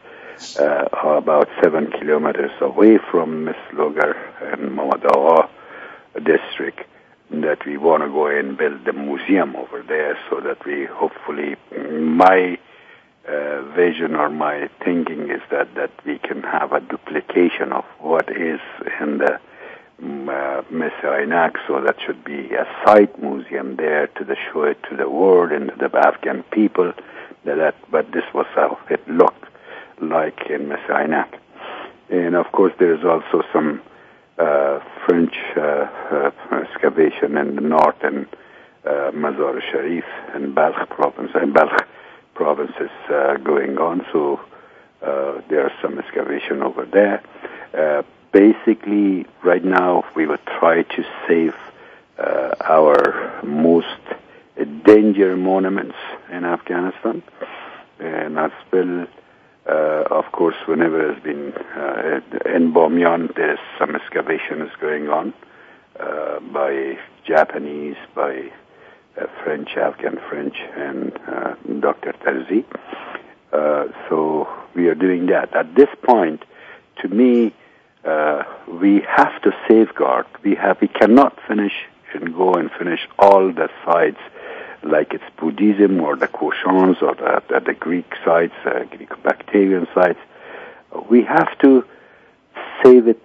[0.57, 4.15] Uh, about seven kilometers away from Mislogar
[4.53, 5.49] and Mohammad Agha,
[6.15, 6.79] district
[7.29, 11.57] that we want to go and build the museum over there so that we hopefully
[11.99, 12.57] my
[13.29, 18.29] uh, vision or my thinking is that that we can have a duplication of what
[18.29, 18.59] is
[18.99, 19.39] in the
[20.01, 20.61] um, uh,
[21.03, 25.09] Ainak, so that should be a site museum there to the show it to the
[25.09, 26.93] world and to the Afghan people.
[27.45, 29.45] That, but this was how it looked
[30.01, 31.37] like in Ainak.
[32.09, 33.81] And of course, there is also some
[34.39, 36.31] uh, French uh, uh,
[36.63, 38.25] excavation in the north and
[38.85, 41.85] Mazar Sharif and Balkh province and Balkh
[42.41, 42.91] provinces
[43.43, 44.05] going on.
[44.13, 44.39] So
[45.49, 47.17] there are some excavation over there.
[48.31, 51.55] basically, right now we will try to save
[52.75, 52.97] our
[53.43, 54.03] most
[54.85, 55.99] danger monuments
[56.31, 57.23] in Afghanistan,
[57.99, 58.51] and as
[59.69, 62.21] uh, of course, whenever there's been uh,
[62.55, 65.33] in Bamyan, there's some excavations going on
[65.99, 68.68] uh, by Japanese, by uh,
[69.43, 72.13] French, Afghan French, and uh, Dr.
[72.13, 72.65] Tarzi.
[73.51, 75.55] Uh, so we are doing that.
[75.55, 76.43] At this point,
[77.01, 77.53] to me,
[78.67, 80.25] we have to safeguard.
[80.43, 80.79] We have.
[80.81, 81.73] We cannot finish
[82.13, 84.19] and go and finish all the sites
[84.83, 90.19] like it's Buddhism or the Kushans or the, the, the Greek sites, uh, Greek-Bactrian sites.
[91.09, 91.85] We have to
[92.83, 93.23] save it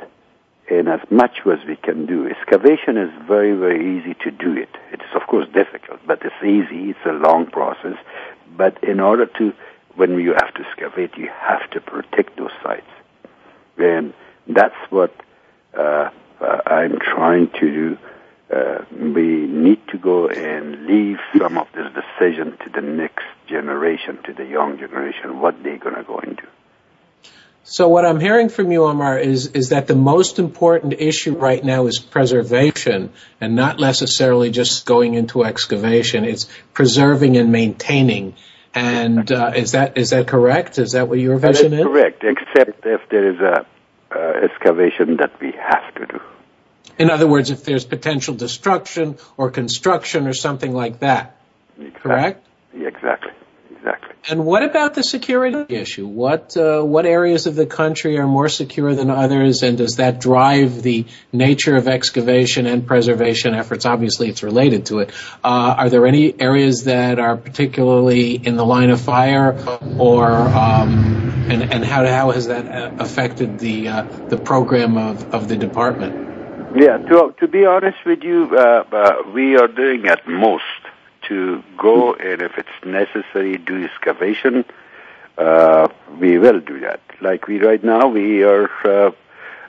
[0.69, 2.29] in as much as we can do.
[2.29, 4.71] Excavation is very, very easy to do it.
[4.93, 6.91] It is, of course, difficult, but it's easy.
[6.91, 7.97] It's a long process.
[8.57, 9.53] But in order to,
[9.95, 12.91] when you have to excavate, you have to protect those sites.
[13.77, 14.15] And
[14.47, 15.15] that's what
[15.77, 16.11] uh,
[16.41, 17.99] uh, I'm trying to do.
[18.55, 24.19] Uh, we need to go and leave some of this decision to the next generation,
[24.25, 26.47] to the young generation, what they're going to go into.
[27.67, 31.65] So what I'm hearing from you, Omar, is is that the most important issue right
[31.65, 33.11] now is preservation,
[33.41, 36.25] and not necessarily just going into excavation.
[36.25, 38.35] It's preserving and maintaining.
[38.75, 40.79] And uh, is that is that correct?
[40.79, 41.85] Is that what your vision is?
[41.85, 43.67] Correct, except if there is a
[44.15, 46.21] uh, excavation that we have to do.
[46.99, 51.37] In other words, if there's potential destruction or construction or something like that.
[51.79, 52.01] Exactly.
[52.01, 52.47] Correct?
[52.75, 53.33] Exactly.
[53.85, 54.15] Exactly.
[54.31, 56.07] And what about the security issue?
[56.07, 60.21] What uh, what areas of the country are more secure than others, and does that
[60.21, 61.05] drive the
[61.35, 63.85] nature of excavation and preservation efforts?
[63.85, 65.11] Obviously, it's related to it.
[65.45, 69.53] Uh, are there any areas that are particularly in the line of fire,
[69.99, 75.35] or um, and and how how has that uh, affected the uh, the program of,
[75.35, 76.25] of the department?
[76.75, 80.65] Yeah, to to be honest with you, uh, uh, we are doing at most
[81.29, 84.65] to go and if it's necessary do excavation,
[85.39, 87.01] uh, we will do that.
[87.21, 89.11] Like we right now, we are uh,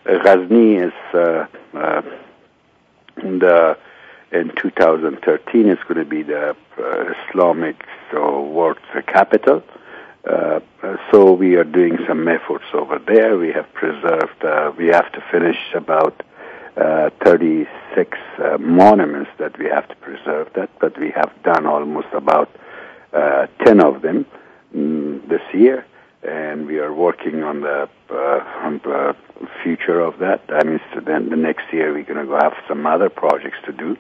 [0.06, 2.02] Ghazni is uh, uh,
[3.18, 3.78] in the
[4.32, 8.78] in 2013 is going to be the uh, Islamic so world
[9.08, 9.64] capital.
[10.30, 10.60] Uh,
[11.12, 13.38] so we are doing some efforts over there.
[13.38, 14.44] We have preserved.
[14.44, 16.24] Uh, we have to finish about
[16.78, 22.08] uh, 36 uh, monuments that we have to preserve that, but we have done almost
[22.14, 22.50] about
[23.14, 24.26] uh, 10 of them
[24.76, 25.86] mm, this year,
[26.24, 28.16] and we are working on the, uh,
[28.64, 29.16] on the
[29.64, 30.42] future of that.
[30.50, 33.58] I mean, so then the next year we're going to go have some other projects
[33.66, 33.98] to do.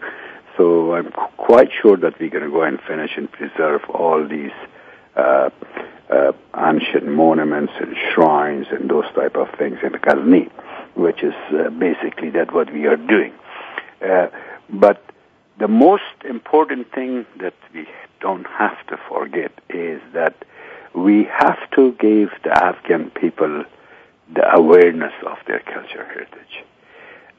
[0.58, 4.52] So I'm quite sure that we're going to go and finish and preserve all these
[5.16, 5.50] uh,
[6.10, 10.50] uh, ancient monuments and shrines and those type of things in the Ghazni
[10.96, 13.34] which is uh, basically that what we are doing.
[14.02, 14.28] Uh,
[14.70, 15.04] but
[15.60, 17.88] the most important thing that we
[18.20, 20.36] don't have to forget is that
[20.94, 23.66] we have to give the Afghan people
[24.34, 26.64] the awareness of their cultural heritage.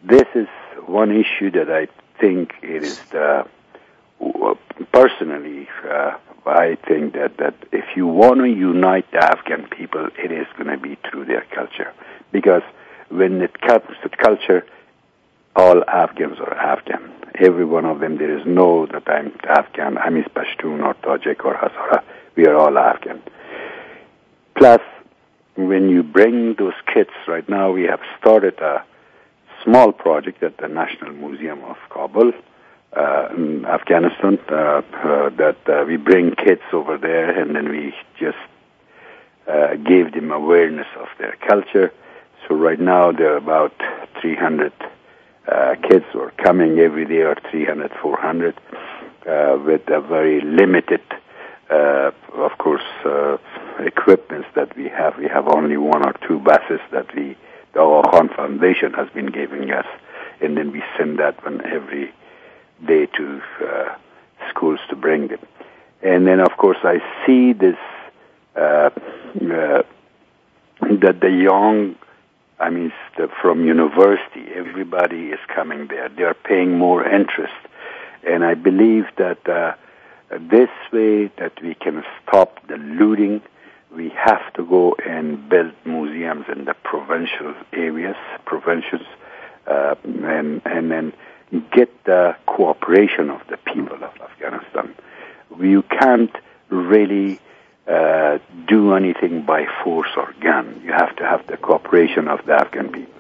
[0.02, 0.48] This is
[0.86, 1.88] one issue that I
[2.20, 3.46] think it is the
[4.92, 10.30] personally uh, I think that that if you want to unite the Afghan people, it
[10.30, 11.92] is going to be through their culture
[12.30, 12.62] because
[13.09, 14.64] when it comes to culture,
[15.54, 17.12] all Afghans are Afghan.
[17.38, 21.44] Every one of them, there is no that I'm Afghan, I'm is Pashtun or Tajik
[21.44, 22.02] or Hazara.
[22.36, 23.22] We are all Afghan.
[24.57, 24.80] Plus,
[25.57, 28.84] when you bring those kids, right now we have started a
[29.64, 32.32] small project at the National Museum of Kabul
[32.96, 37.94] uh, in Afghanistan uh, uh, that uh, we bring kids over there and then we
[38.18, 38.38] just
[39.46, 41.92] uh, give them awareness of their culture
[42.47, 43.72] so right now there are about
[44.20, 44.72] 300
[45.49, 48.55] uh, kids who are coming every day, or 300, 400,
[49.26, 51.03] uh, with a very limited,
[51.70, 53.36] uh, of course, uh,
[53.78, 55.16] equipments that we have.
[55.18, 57.36] We have only one or two buses that we,
[57.74, 59.86] the Aga Khan Foundation has been giving us,
[60.40, 62.12] and then we send that one every
[62.86, 63.94] day to uh,
[64.51, 65.40] schools to bring them.
[66.03, 67.78] And then, of course, I see this
[68.55, 69.82] uh, uh,
[70.80, 71.97] that the young
[72.59, 72.92] I mean,
[73.40, 76.09] from university, everybody is coming there.
[76.09, 77.54] They are paying more interest.
[78.26, 79.74] And I believe that uh,
[80.30, 83.42] this way that we can stop the looting,
[83.94, 89.07] we have to go and build museums in the provincial areas, provincials,
[89.66, 91.12] uh, and, and then
[91.72, 94.94] get the cooperation of the people of Afghanistan.
[95.61, 96.34] You can't
[96.70, 97.38] really
[97.87, 100.82] uh, do anything by force or gun.
[100.84, 103.16] You have to have the cooperation of the Afghan people.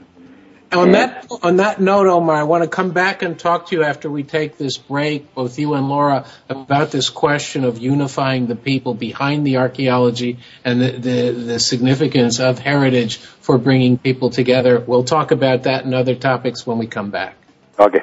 [0.72, 3.84] On that on that note, Omar, I want to come back and talk to you
[3.84, 8.56] after we take this break, both you and Laura, about this question of unifying the
[8.56, 14.80] people behind the archaeology and the, the, the significance of heritage for bringing people together.
[14.80, 17.36] We'll talk about that and other topics when we come back.
[17.78, 18.02] Okay.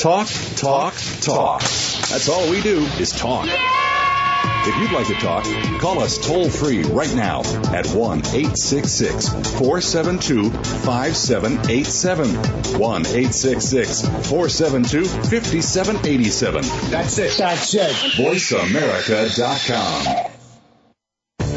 [0.00, 1.60] Talk, talk, talk.
[1.60, 3.46] That's all we do is talk.
[3.46, 5.44] If you'd like to talk,
[5.78, 7.40] call us toll free right now
[7.70, 12.80] at 1 866 472 5787.
[12.80, 16.62] 1 866 472 5787.
[16.90, 17.36] That's it.
[17.36, 17.92] That's it.
[18.16, 20.30] VoiceAmerica.com.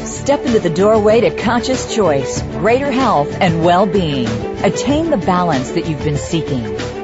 [0.04, 4.28] Step into the doorway to conscious choice, greater health, and well-being.
[4.62, 6.93] Attain the balance that you've been seeking.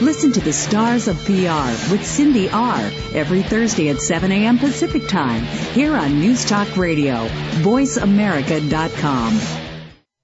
[0.00, 2.78] Listen to the Stars of PR with Cindy R.
[3.14, 4.58] every Thursday at 7 a.m.
[4.58, 5.42] Pacific Time
[5.72, 7.26] here on News Talk Radio,
[7.62, 9.40] voiceamerica.com.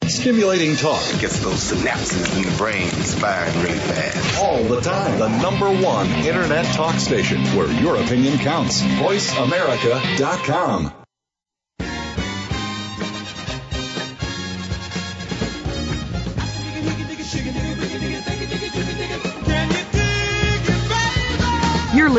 [0.05, 4.39] Stimulating talk gets those synapses in the brain firing really fast.
[4.39, 5.19] all the time.
[5.19, 8.83] The number one internet talk station where your opinion counts.
[8.83, 11.02] VoiceAmerica.com.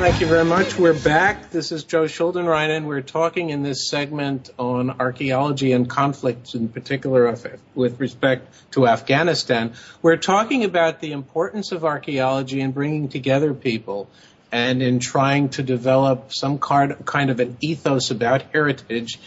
[0.00, 0.78] Thank you very much.
[0.78, 1.50] We're back.
[1.50, 6.70] This is Joe Schuldenrein, and we're talking in this segment on archaeology and conflicts, in
[6.70, 9.74] particular of, with respect to Afghanistan.
[10.00, 14.08] We're talking about the importance of archaeology in bringing together people
[14.50, 19.20] and in trying to develop some kind of an ethos about heritage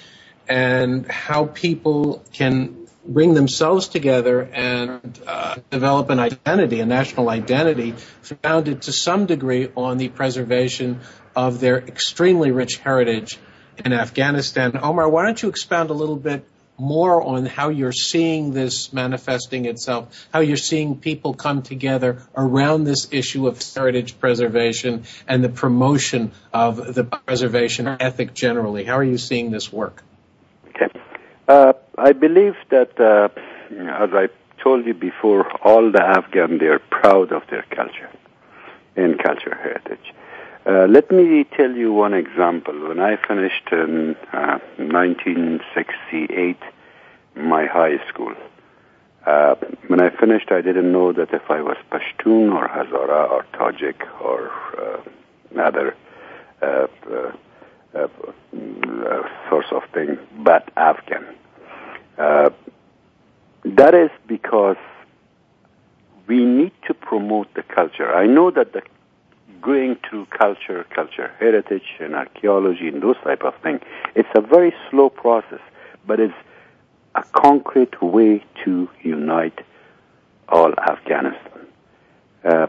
[0.49, 7.91] and how people can bring themselves together and uh, develop an identity, a national identity,
[8.41, 11.01] founded to some degree on the preservation
[11.35, 13.39] of their extremely rich heritage
[13.83, 14.77] in Afghanistan.
[14.81, 16.45] Omar, why don't you expound a little bit
[16.77, 22.83] more on how you're seeing this manifesting itself, how you're seeing people come together around
[22.83, 28.83] this issue of heritage preservation and the promotion of the preservation ethic generally.
[28.83, 30.03] How are you seeing this work?
[31.47, 33.29] Uh, I believe that, uh,
[33.71, 34.29] as I
[34.61, 38.09] told you before, all the Afghan, they're proud of their culture
[38.95, 40.13] and culture heritage.
[40.65, 42.87] Uh, let me tell you one example.
[42.87, 46.57] When I finished in uh, 1968
[47.35, 48.33] my high school,
[49.25, 49.55] uh,
[49.87, 54.01] when I finished, I didn't know that if I was Pashtun or Hazara or Tajik
[54.21, 55.01] or uh,
[55.61, 55.95] other
[57.95, 61.25] uh, uh, source of thing, but Afghan.
[62.17, 62.49] Uh,
[63.65, 64.77] that is because
[66.27, 68.13] we need to promote the culture.
[68.13, 68.81] I know that the
[69.61, 73.79] going to culture, culture heritage, and archaeology and those type of things,
[74.13, 75.61] it's a very slow process,
[76.05, 76.33] but it's
[77.15, 79.57] a concrete way to unite
[80.49, 81.67] all Afghanistan.
[82.43, 82.67] Uh,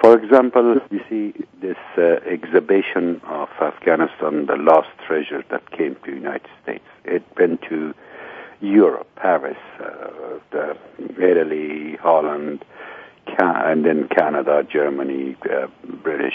[0.00, 6.10] for example, you see this uh, exhibition of Afghanistan, the lost treasure that came to
[6.10, 6.84] the United States.
[7.04, 7.94] It went to
[8.60, 10.74] Europe, Paris, uh,
[11.18, 12.64] Italy, Holland,
[13.38, 15.66] and then Canada, Germany, uh,
[16.02, 16.34] British.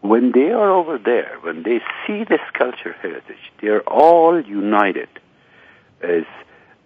[0.00, 5.08] When they are over there, when they see this culture heritage, they are all united.
[6.02, 6.24] Is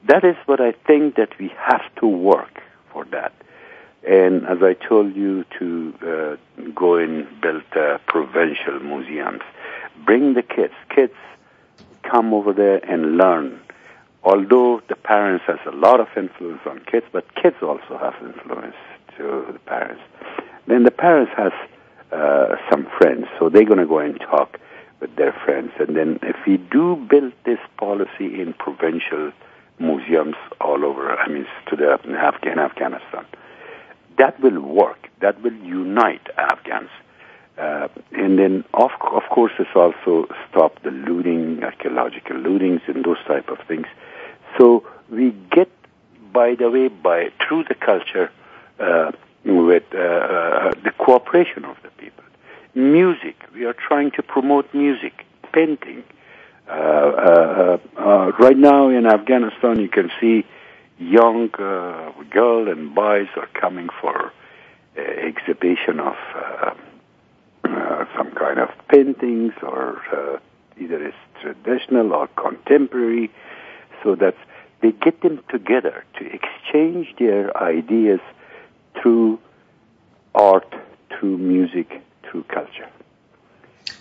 [0.08, 2.60] that is what I think that we have to work
[2.92, 3.32] for that.
[4.06, 9.40] And as I told you, to uh, go and build uh, provincial museums,
[10.04, 10.74] bring the kids.
[10.94, 11.14] Kids
[12.02, 13.58] come over there and learn.
[14.22, 18.76] Although the parents has a lot of influence on kids, but kids also have influence
[19.16, 20.02] to the parents.
[20.66, 21.52] Then the parents has
[22.12, 24.58] uh, some friends, so they're going to go and talk
[25.00, 25.72] with their friends.
[25.78, 29.32] And then if we do build this policy in provincial
[29.78, 33.26] museums all over, I mean, to the Afghan Afghanistan
[34.18, 35.08] that will work.
[35.20, 36.90] That will unite Afghans.
[37.56, 43.22] Uh, and then, of, of course, it's also stop the looting, archaeological lootings, and those
[43.26, 43.86] type of things.
[44.58, 45.70] So we get,
[46.32, 48.30] by the way, by through the culture,
[48.80, 49.12] uh,
[49.44, 52.24] with uh, uh, the cooperation of the people.
[52.74, 56.02] Music, we are trying to promote music, painting.
[56.68, 60.44] Uh, uh, right now in Afghanistan, you can see
[60.98, 64.32] young uh, girls and boys are coming for
[64.96, 66.74] uh, exhibition of uh,
[67.64, 70.38] uh, some kind of paintings or uh,
[70.80, 73.30] either it's traditional or contemporary
[74.02, 74.36] so that
[74.82, 78.20] they get them together to exchange their ideas
[79.00, 79.38] through
[80.34, 80.72] art,
[81.10, 82.88] through music, through culture.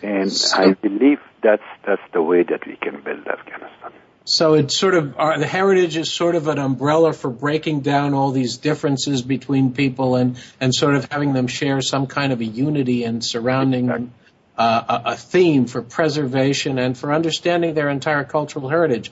[0.02, 3.92] And So- I believe that's that's the way that we can build Afghanistan.
[4.26, 8.14] So it's sort of uh, the heritage is sort of an umbrella for breaking down
[8.14, 12.40] all these differences between people and and sort of having them share some kind of
[12.40, 14.14] a unity and surrounding them
[14.58, 19.12] uh, a, a theme for preservation and for understanding their entire cultural heritage.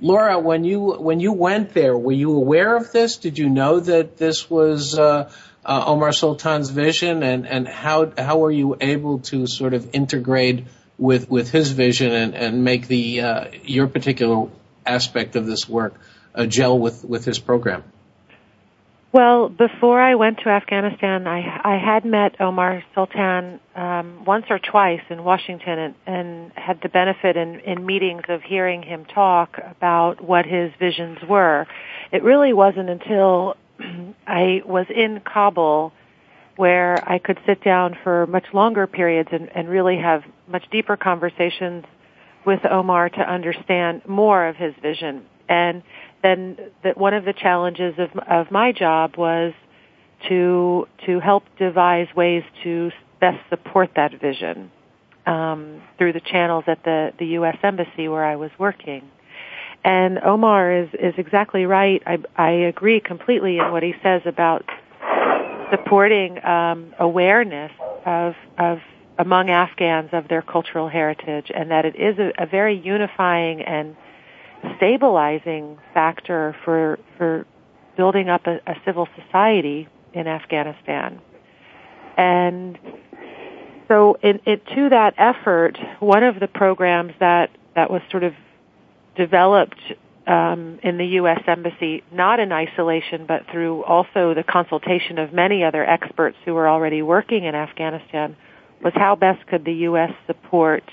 [0.00, 3.16] Laura, when you when you went there, were you aware of this?
[3.16, 5.30] Did you know that this was uh,
[5.64, 10.66] uh, Omar Sultan's vision, and and how how were you able to sort of integrate
[10.98, 14.48] with with his vision and and make the uh, your particular
[14.86, 15.94] aspect of this work
[16.34, 17.84] uh, gel with with his program?
[19.14, 24.58] Well, before I went to Afghanistan, I, I had met Omar Sultan um, once or
[24.58, 29.56] twice in Washington and, and had the benefit in, in meetings of hearing him talk
[29.70, 31.68] about what his visions were.
[32.10, 33.56] It really wasn't until
[34.26, 35.92] I was in Kabul
[36.56, 40.96] where I could sit down for much longer periods and, and really have much deeper
[40.96, 41.84] conversations
[42.44, 45.24] with Omar to understand more of his vision.
[45.48, 45.82] And
[46.22, 49.52] then that one of the challenges of of my job was
[50.28, 52.90] to to help devise ways to
[53.20, 54.70] best support that vision
[55.26, 57.56] um, through the channels at the the U.S.
[57.62, 59.10] embassy where I was working.
[59.84, 62.02] And Omar is is exactly right.
[62.06, 64.64] I I agree completely in what he says about
[65.70, 67.72] supporting um, awareness
[68.06, 68.78] of of
[69.18, 73.96] among Afghans of their cultural heritage, and that it is a, a very unifying and
[74.76, 77.46] stabilizing factor for for
[77.96, 81.20] building up a, a civil society in Afghanistan.
[82.16, 82.78] And
[83.88, 88.32] so, in, it, to that effort, one of the programs that that was sort of
[89.16, 89.80] developed
[90.26, 91.42] um, in the U.S.
[91.46, 96.68] Embassy, not in isolation, but through also the consultation of many other experts who were
[96.68, 98.36] already working in Afghanistan,
[98.84, 100.12] was how best could the U.S.
[100.26, 100.84] support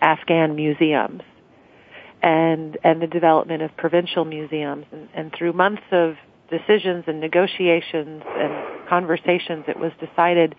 [0.00, 1.22] Afghan museums
[2.22, 6.14] and and the development of provincial museums and, and through months of
[6.50, 10.54] decisions and negotiations and conversations it was decided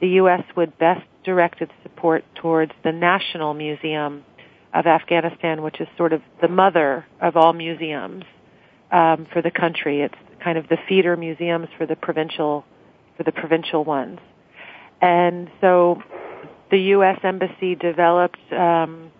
[0.00, 4.24] the US would best direct its support towards the National Museum
[4.74, 8.24] of Afghanistan which is sort of the mother of all museums
[8.90, 12.64] um, for the country it's kind of the feeder museums for the provincial
[13.16, 14.18] for the provincial ones
[15.00, 16.02] and so
[16.70, 19.10] the US embassy developed um,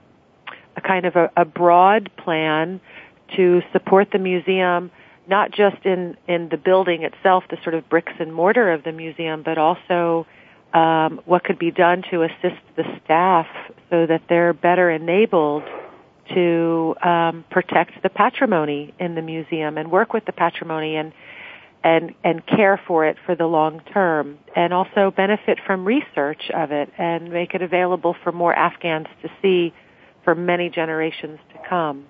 [0.77, 2.81] a kind of a, a broad plan
[3.37, 4.91] to support the museum,
[5.29, 8.93] not just in, in the building itself, the sort of bricks and mortar of the
[8.93, 10.27] museum, but also
[10.72, 13.47] um, what could be done to assist the staff
[13.91, 15.64] so that they're better enabled
[16.35, 20.97] to um, protect the patrimony in the museum and work with the patrimony.
[20.97, 21.12] And
[21.87, 26.72] and and care for it for the long term and also benefit from research of
[26.72, 29.72] it and make it available for more Afghans to see
[30.24, 32.07] for many generations to come.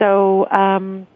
[0.00, 1.06] So, um,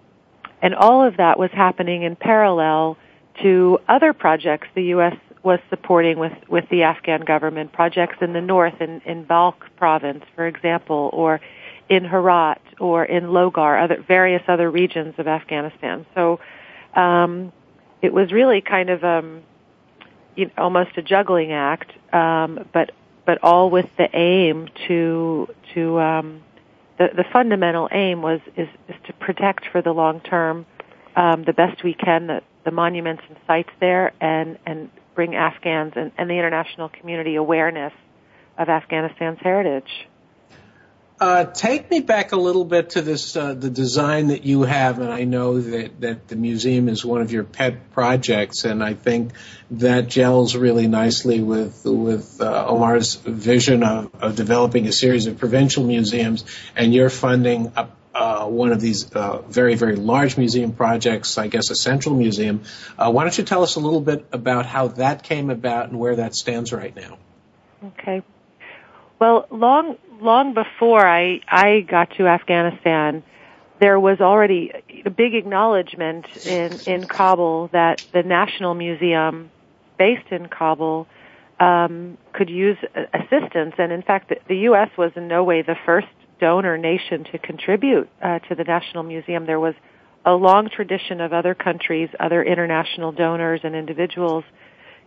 [0.63, 2.97] and all of that was happening in parallel
[3.43, 5.17] to other projects the U.S.
[5.43, 10.25] was supporting with, with the Afghan government, projects in the north, in, in Balkh province,
[10.37, 11.41] for example, or
[11.89, 16.07] in Herat, or in Logar, other, various other regions of Afghanistan.
[16.15, 16.39] So,
[16.95, 17.53] um,
[18.03, 19.43] it was really kind of um,
[20.37, 22.93] you know, almost a juggling act, um, but
[23.27, 26.43] but all with the aim to to um,
[26.99, 30.65] the the fundamental aim was is, is to protect for the long term
[31.17, 35.95] um, the best we can the, the monuments and sites there and and bring Afghans
[35.97, 37.93] and, and the international community awareness
[38.57, 40.09] of Afghanistan's heritage.
[41.21, 45.01] Uh, take me back a little bit to this, uh, the design that you have,
[45.01, 48.95] and I know that, that the museum is one of your pet projects, and I
[48.95, 49.33] think
[49.73, 55.39] that gels really nicely with with uh, Omar's vision of, of developing a series of
[55.39, 56.45] provincial museums,
[56.77, 61.49] and you're funding a, uh, one of these uh, very very large museum projects, I
[61.49, 62.63] guess a central museum.
[62.97, 65.99] Uh, why don't you tell us a little bit about how that came about and
[65.99, 67.19] where that stands right now?
[67.85, 68.23] Okay.
[69.19, 73.23] Well, long long before I I got to Afghanistan,
[73.81, 74.73] there was already
[75.05, 79.51] a big acknowledgement in in Kabul that the National Museum,
[79.99, 81.07] based in Kabul,
[81.61, 82.79] um, could use
[83.15, 83.75] assistance.
[83.79, 84.91] And in fact, the, the, U.S.
[84.97, 86.09] was in no way the first
[86.41, 89.47] donor nation to contribute uh, to the National Museum.
[89.47, 89.75] There was
[90.25, 94.45] a long tradition of other countries, other international donors and individuals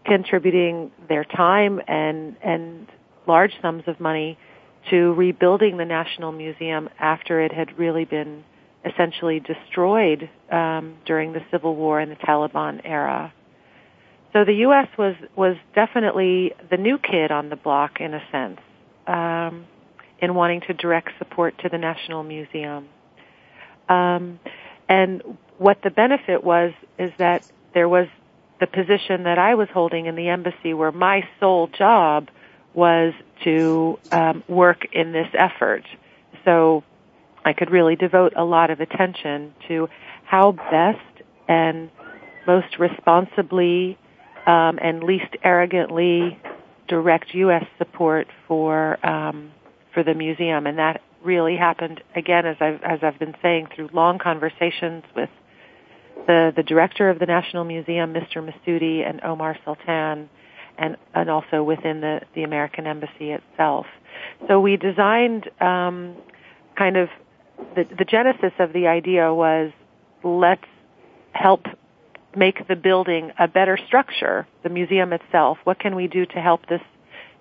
[0.06, 2.88] contributing their time and and
[3.28, 4.38] large sums of money
[4.90, 8.44] to rebuilding the National Museum after it had really been
[8.84, 13.34] essentially destroyed um, during the Civil War and the Taliban era.
[14.34, 14.88] So the U.S.
[14.98, 18.60] was was definitely the new kid on the block in a sense,
[19.06, 19.66] um,
[20.20, 22.88] in wanting to direct support to the National Museum.
[23.90, 24.40] Um,
[24.88, 25.22] and
[25.58, 28.08] what the benefit was is that there was
[28.62, 32.30] the position that I was holding in the embassy, where my sole job
[32.74, 33.14] was
[33.44, 35.84] to um, work in this effort.
[36.46, 36.84] So
[37.44, 39.90] I could really devote a lot of attention to
[40.26, 41.00] how best
[41.48, 41.90] and
[42.48, 43.98] most responsibly
[44.48, 46.40] um, and least arrogantly
[46.88, 47.66] direct U.S.
[47.78, 49.52] support for um,
[49.94, 53.90] for the museum, and that really happened again, as I've as I've been saying, through
[53.94, 55.30] long conversations with
[56.28, 58.38] the the director of the National Museum, Mr.
[58.38, 60.30] Masudi, and Omar Sultan,
[60.78, 63.86] and and also within the the American Embassy itself.
[64.48, 66.16] So we designed um,
[66.78, 67.10] kind of
[67.76, 69.72] the the genesis of the idea was
[70.24, 70.64] let's
[71.34, 71.66] help
[72.36, 75.58] make the building a better structure, the museum itself.
[75.64, 76.82] What can we do to help this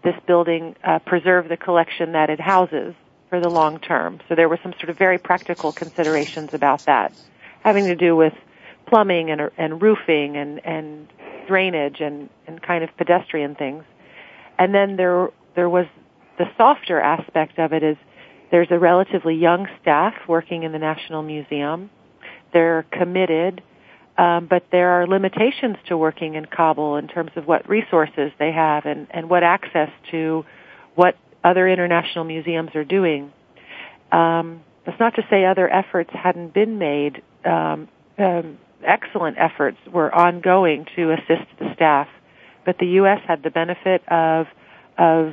[0.03, 2.95] this building uh, preserve the collection that it houses
[3.29, 4.21] for the long term?
[4.29, 7.13] So there were some sort of very practical considerations about that,
[7.63, 8.35] having to do with
[8.87, 11.09] plumbing and and roofing and and
[11.51, 13.85] drainage and and kind of pedestrian things.
[14.59, 15.87] And then there there was
[16.39, 17.97] the softer aspect of it is
[18.51, 21.91] there's a relatively young staff working in the National Museum.
[22.53, 23.63] They're committed
[24.21, 28.53] um, but there are limitations to working in Kabul in terms of what resources they
[28.53, 30.45] have and, and what access to
[30.95, 33.33] what other international museums are doing.
[34.13, 37.23] Um, that's not to say other efforts hadn't been made.
[37.47, 37.89] Um,
[38.19, 42.09] um, excellent efforts were ongoing to assist the staff,
[42.65, 43.21] but the U.S.
[43.27, 44.47] had the benefit of
[44.99, 45.33] of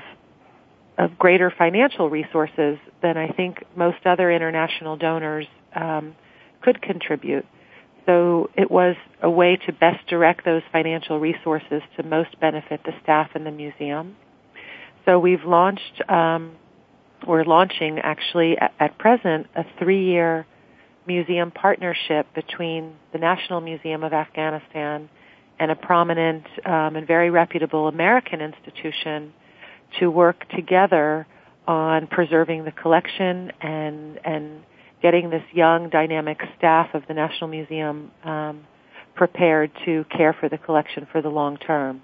[0.98, 5.46] of greater financial resources than I think most other international donors
[5.76, 6.16] um,
[6.62, 7.46] could contribute.
[8.08, 12.94] So it was a way to best direct those financial resources to most benefit the
[13.04, 14.16] staff in the museum.
[15.06, 16.56] So we've launched, um,
[17.28, 20.48] we're launching actually at, at present a three-year
[21.08, 25.10] museum partnership between the National Museum of Afghanistan
[25.60, 29.34] and a prominent um, and very reputable American institution
[30.00, 31.26] to work together
[31.68, 34.64] on preserving the collection and and
[35.02, 38.66] getting this young, dynamic staff of the National Museum um,
[39.16, 42.02] prepared to care for the collection for the long term.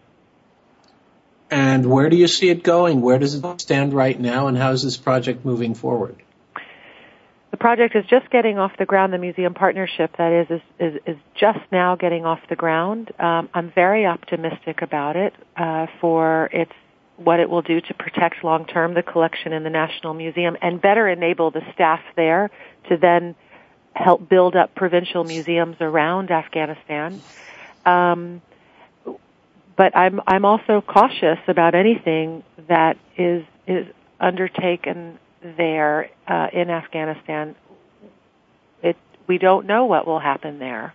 [1.49, 3.01] And where do you see it going?
[3.01, 6.15] Where does it stand right now, and how is this project moving forward?
[7.53, 9.13] The project is just getting off the ground.
[9.13, 13.11] The museum partnership, that is, is, is, is just now getting off the ground.
[13.19, 16.71] Um, I'm very optimistic about it uh, for its
[17.17, 20.81] what it will do to protect long term the collection in the National Museum and
[20.81, 22.49] better enable the staff there
[22.89, 23.35] to then
[23.93, 27.21] help build up provincial museums around Afghanistan.
[27.85, 28.41] Um,
[29.77, 33.85] but I'm I'm also cautious about anything that is is
[34.19, 35.19] undertaken
[35.57, 37.55] there uh, in Afghanistan.
[38.81, 40.93] It we don't know what will happen there,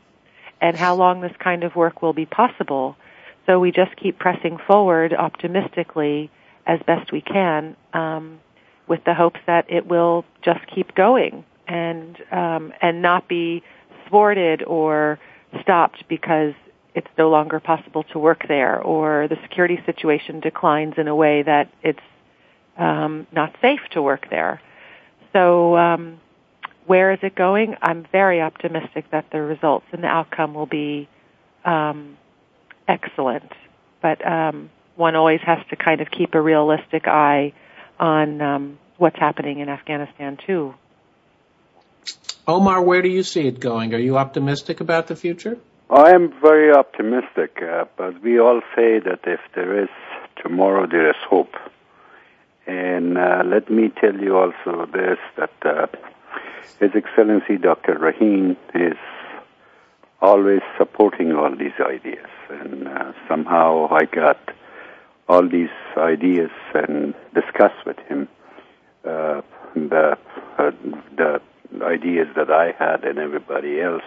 [0.61, 2.97] and how long this kind of work will be possible.
[3.47, 6.31] So we just keep pressing forward optimistically
[6.67, 8.41] as best we can, um,
[8.87, 13.63] with the hopes that it will just keep going and um, and not be
[14.09, 15.19] thwarted or
[15.63, 16.55] stopped because
[16.95, 21.43] it's no longer possible to work there or the security situation declines in a way
[21.43, 22.01] that it's
[22.79, 24.61] um, not safe to work there.
[25.33, 26.21] So um,
[26.87, 27.77] where is it going?
[27.83, 31.09] I'm very optimistic that the results and the outcome will be
[31.65, 32.17] um,
[32.87, 33.53] excellent,
[34.01, 37.53] but um, one always has to kind of keep a realistic eye
[38.01, 40.75] on um, what's happening in Afghanistan too.
[42.47, 43.93] Omar, where do you see it going?
[43.93, 45.59] Are you optimistic about the future?
[45.91, 49.89] I am very optimistic, uh, but we all say that if there is
[50.43, 51.55] tomorrow, there is hope.
[52.69, 55.87] And uh, let me tell you also this that uh,
[56.79, 57.95] His Excellency Dr.
[57.95, 58.99] Raheen is
[60.21, 62.29] always supporting all these ideas.
[62.51, 64.39] And uh, somehow I got
[65.29, 68.29] all these ideas and discussed with him
[69.05, 69.41] uh,
[69.75, 70.19] the
[70.59, 70.71] uh,
[71.17, 71.41] the
[71.83, 74.03] ideas that I had and everybody else.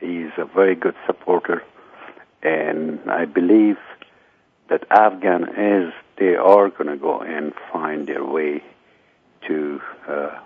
[0.00, 1.62] He's a very good supporter,
[2.42, 3.78] and I believe
[4.68, 8.62] that Afghan is they are going to go and find their way
[9.48, 10.38] to uh,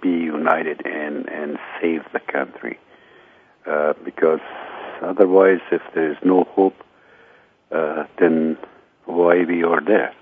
[0.00, 2.78] be united and and save the country.
[3.66, 4.40] Uh, because
[5.02, 6.76] otherwise, if there is no hope,
[7.70, 8.56] uh, then
[9.04, 10.14] why we are there?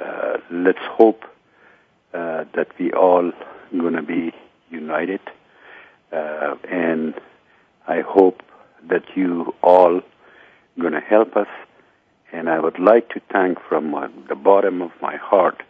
[0.00, 1.24] Uh, let's hope
[2.14, 3.32] uh, that we all
[3.76, 4.32] going to be
[4.70, 5.20] united,
[6.12, 7.14] uh, and
[7.88, 8.42] I hope
[8.88, 10.02] that you all
[10.78, 11.48] going to help us.
[12.32, 15.62] And I would like to thank from uh, the bottom of my heart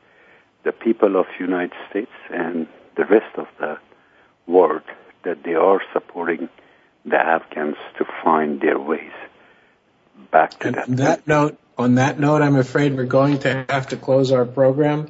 [0.64, 3.78] the people of United States and the rest of the
[4.46, 4.82] world
[5.24, 6.48] that they are supporting
[7.04, 9.12] the Afghans to find their ways
[10.30, 10.96] back to and that.
[10.98, 15.08] that note, on that note, I'm afraid we're going to have to close our program.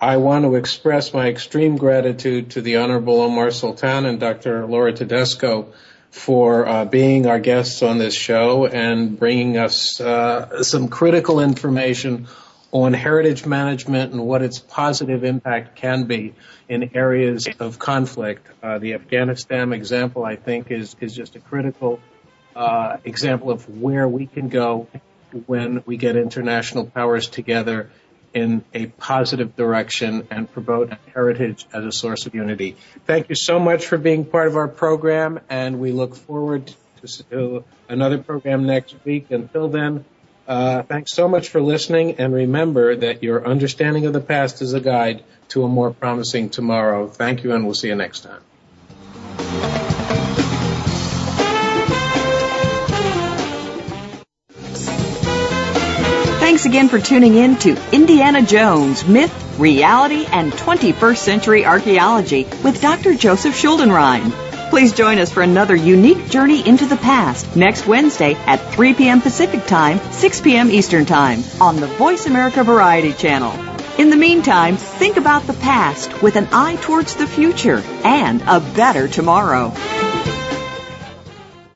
[0.00, 4.66] I want to express my extreme gratitude to the Honorable Omar Sultan and Dr.
[4.66, 5.72] Laura Tedesco
[6.10, 12.26] for uh, being our guests on this show and bringing us uh, some critical information
[12.70, 16.34] on heritage management and what its positive impact can be
[16.68, 18.46] in areas of conflict.
[18.62, 22.00] Uh, the Afghanistan example, I think, is is just a critical
[22.54, 24.88] uh, example of where we can go
[25.46, 27.90] when we get international powers together
[28.34, 32.76] in a positive direction and promote heritage as a source of unity.
[33.06, 36.72] Thank you so much for being part of our program, and we look forward
[37.30, 39.30] to another program next week.
[39.30, 40.04] Until then,
[40.46, 44.72] uh, thanks so much for listening, and remember that your understanding of the past is
[44.72, 47.06] a guide to a more promising tomorrow.
[47.06, 49.87] Thank you, and we'll see you next time.
[56.58, 62.82] Thanks again for tuning in to Indiana Jones Myth, Reality, and 21st Century Archaeology with
[62.82, 63.14] Dr.
[63.14, 64.32] Joseph Schuldenrein.
[64.68, 69.20] Please join us for another unique journey into the past next Wednesday at 3 p.m.
[69.20, 70.68] Pacific Time, 6 p.m.
[70.68, 73.52] Eastern Time on the Voice America Variety Channel.
[73.96, 78.58] In the meantime, think about the past with an eye towards the future and a
[78.58, 79.72] better tomorrow.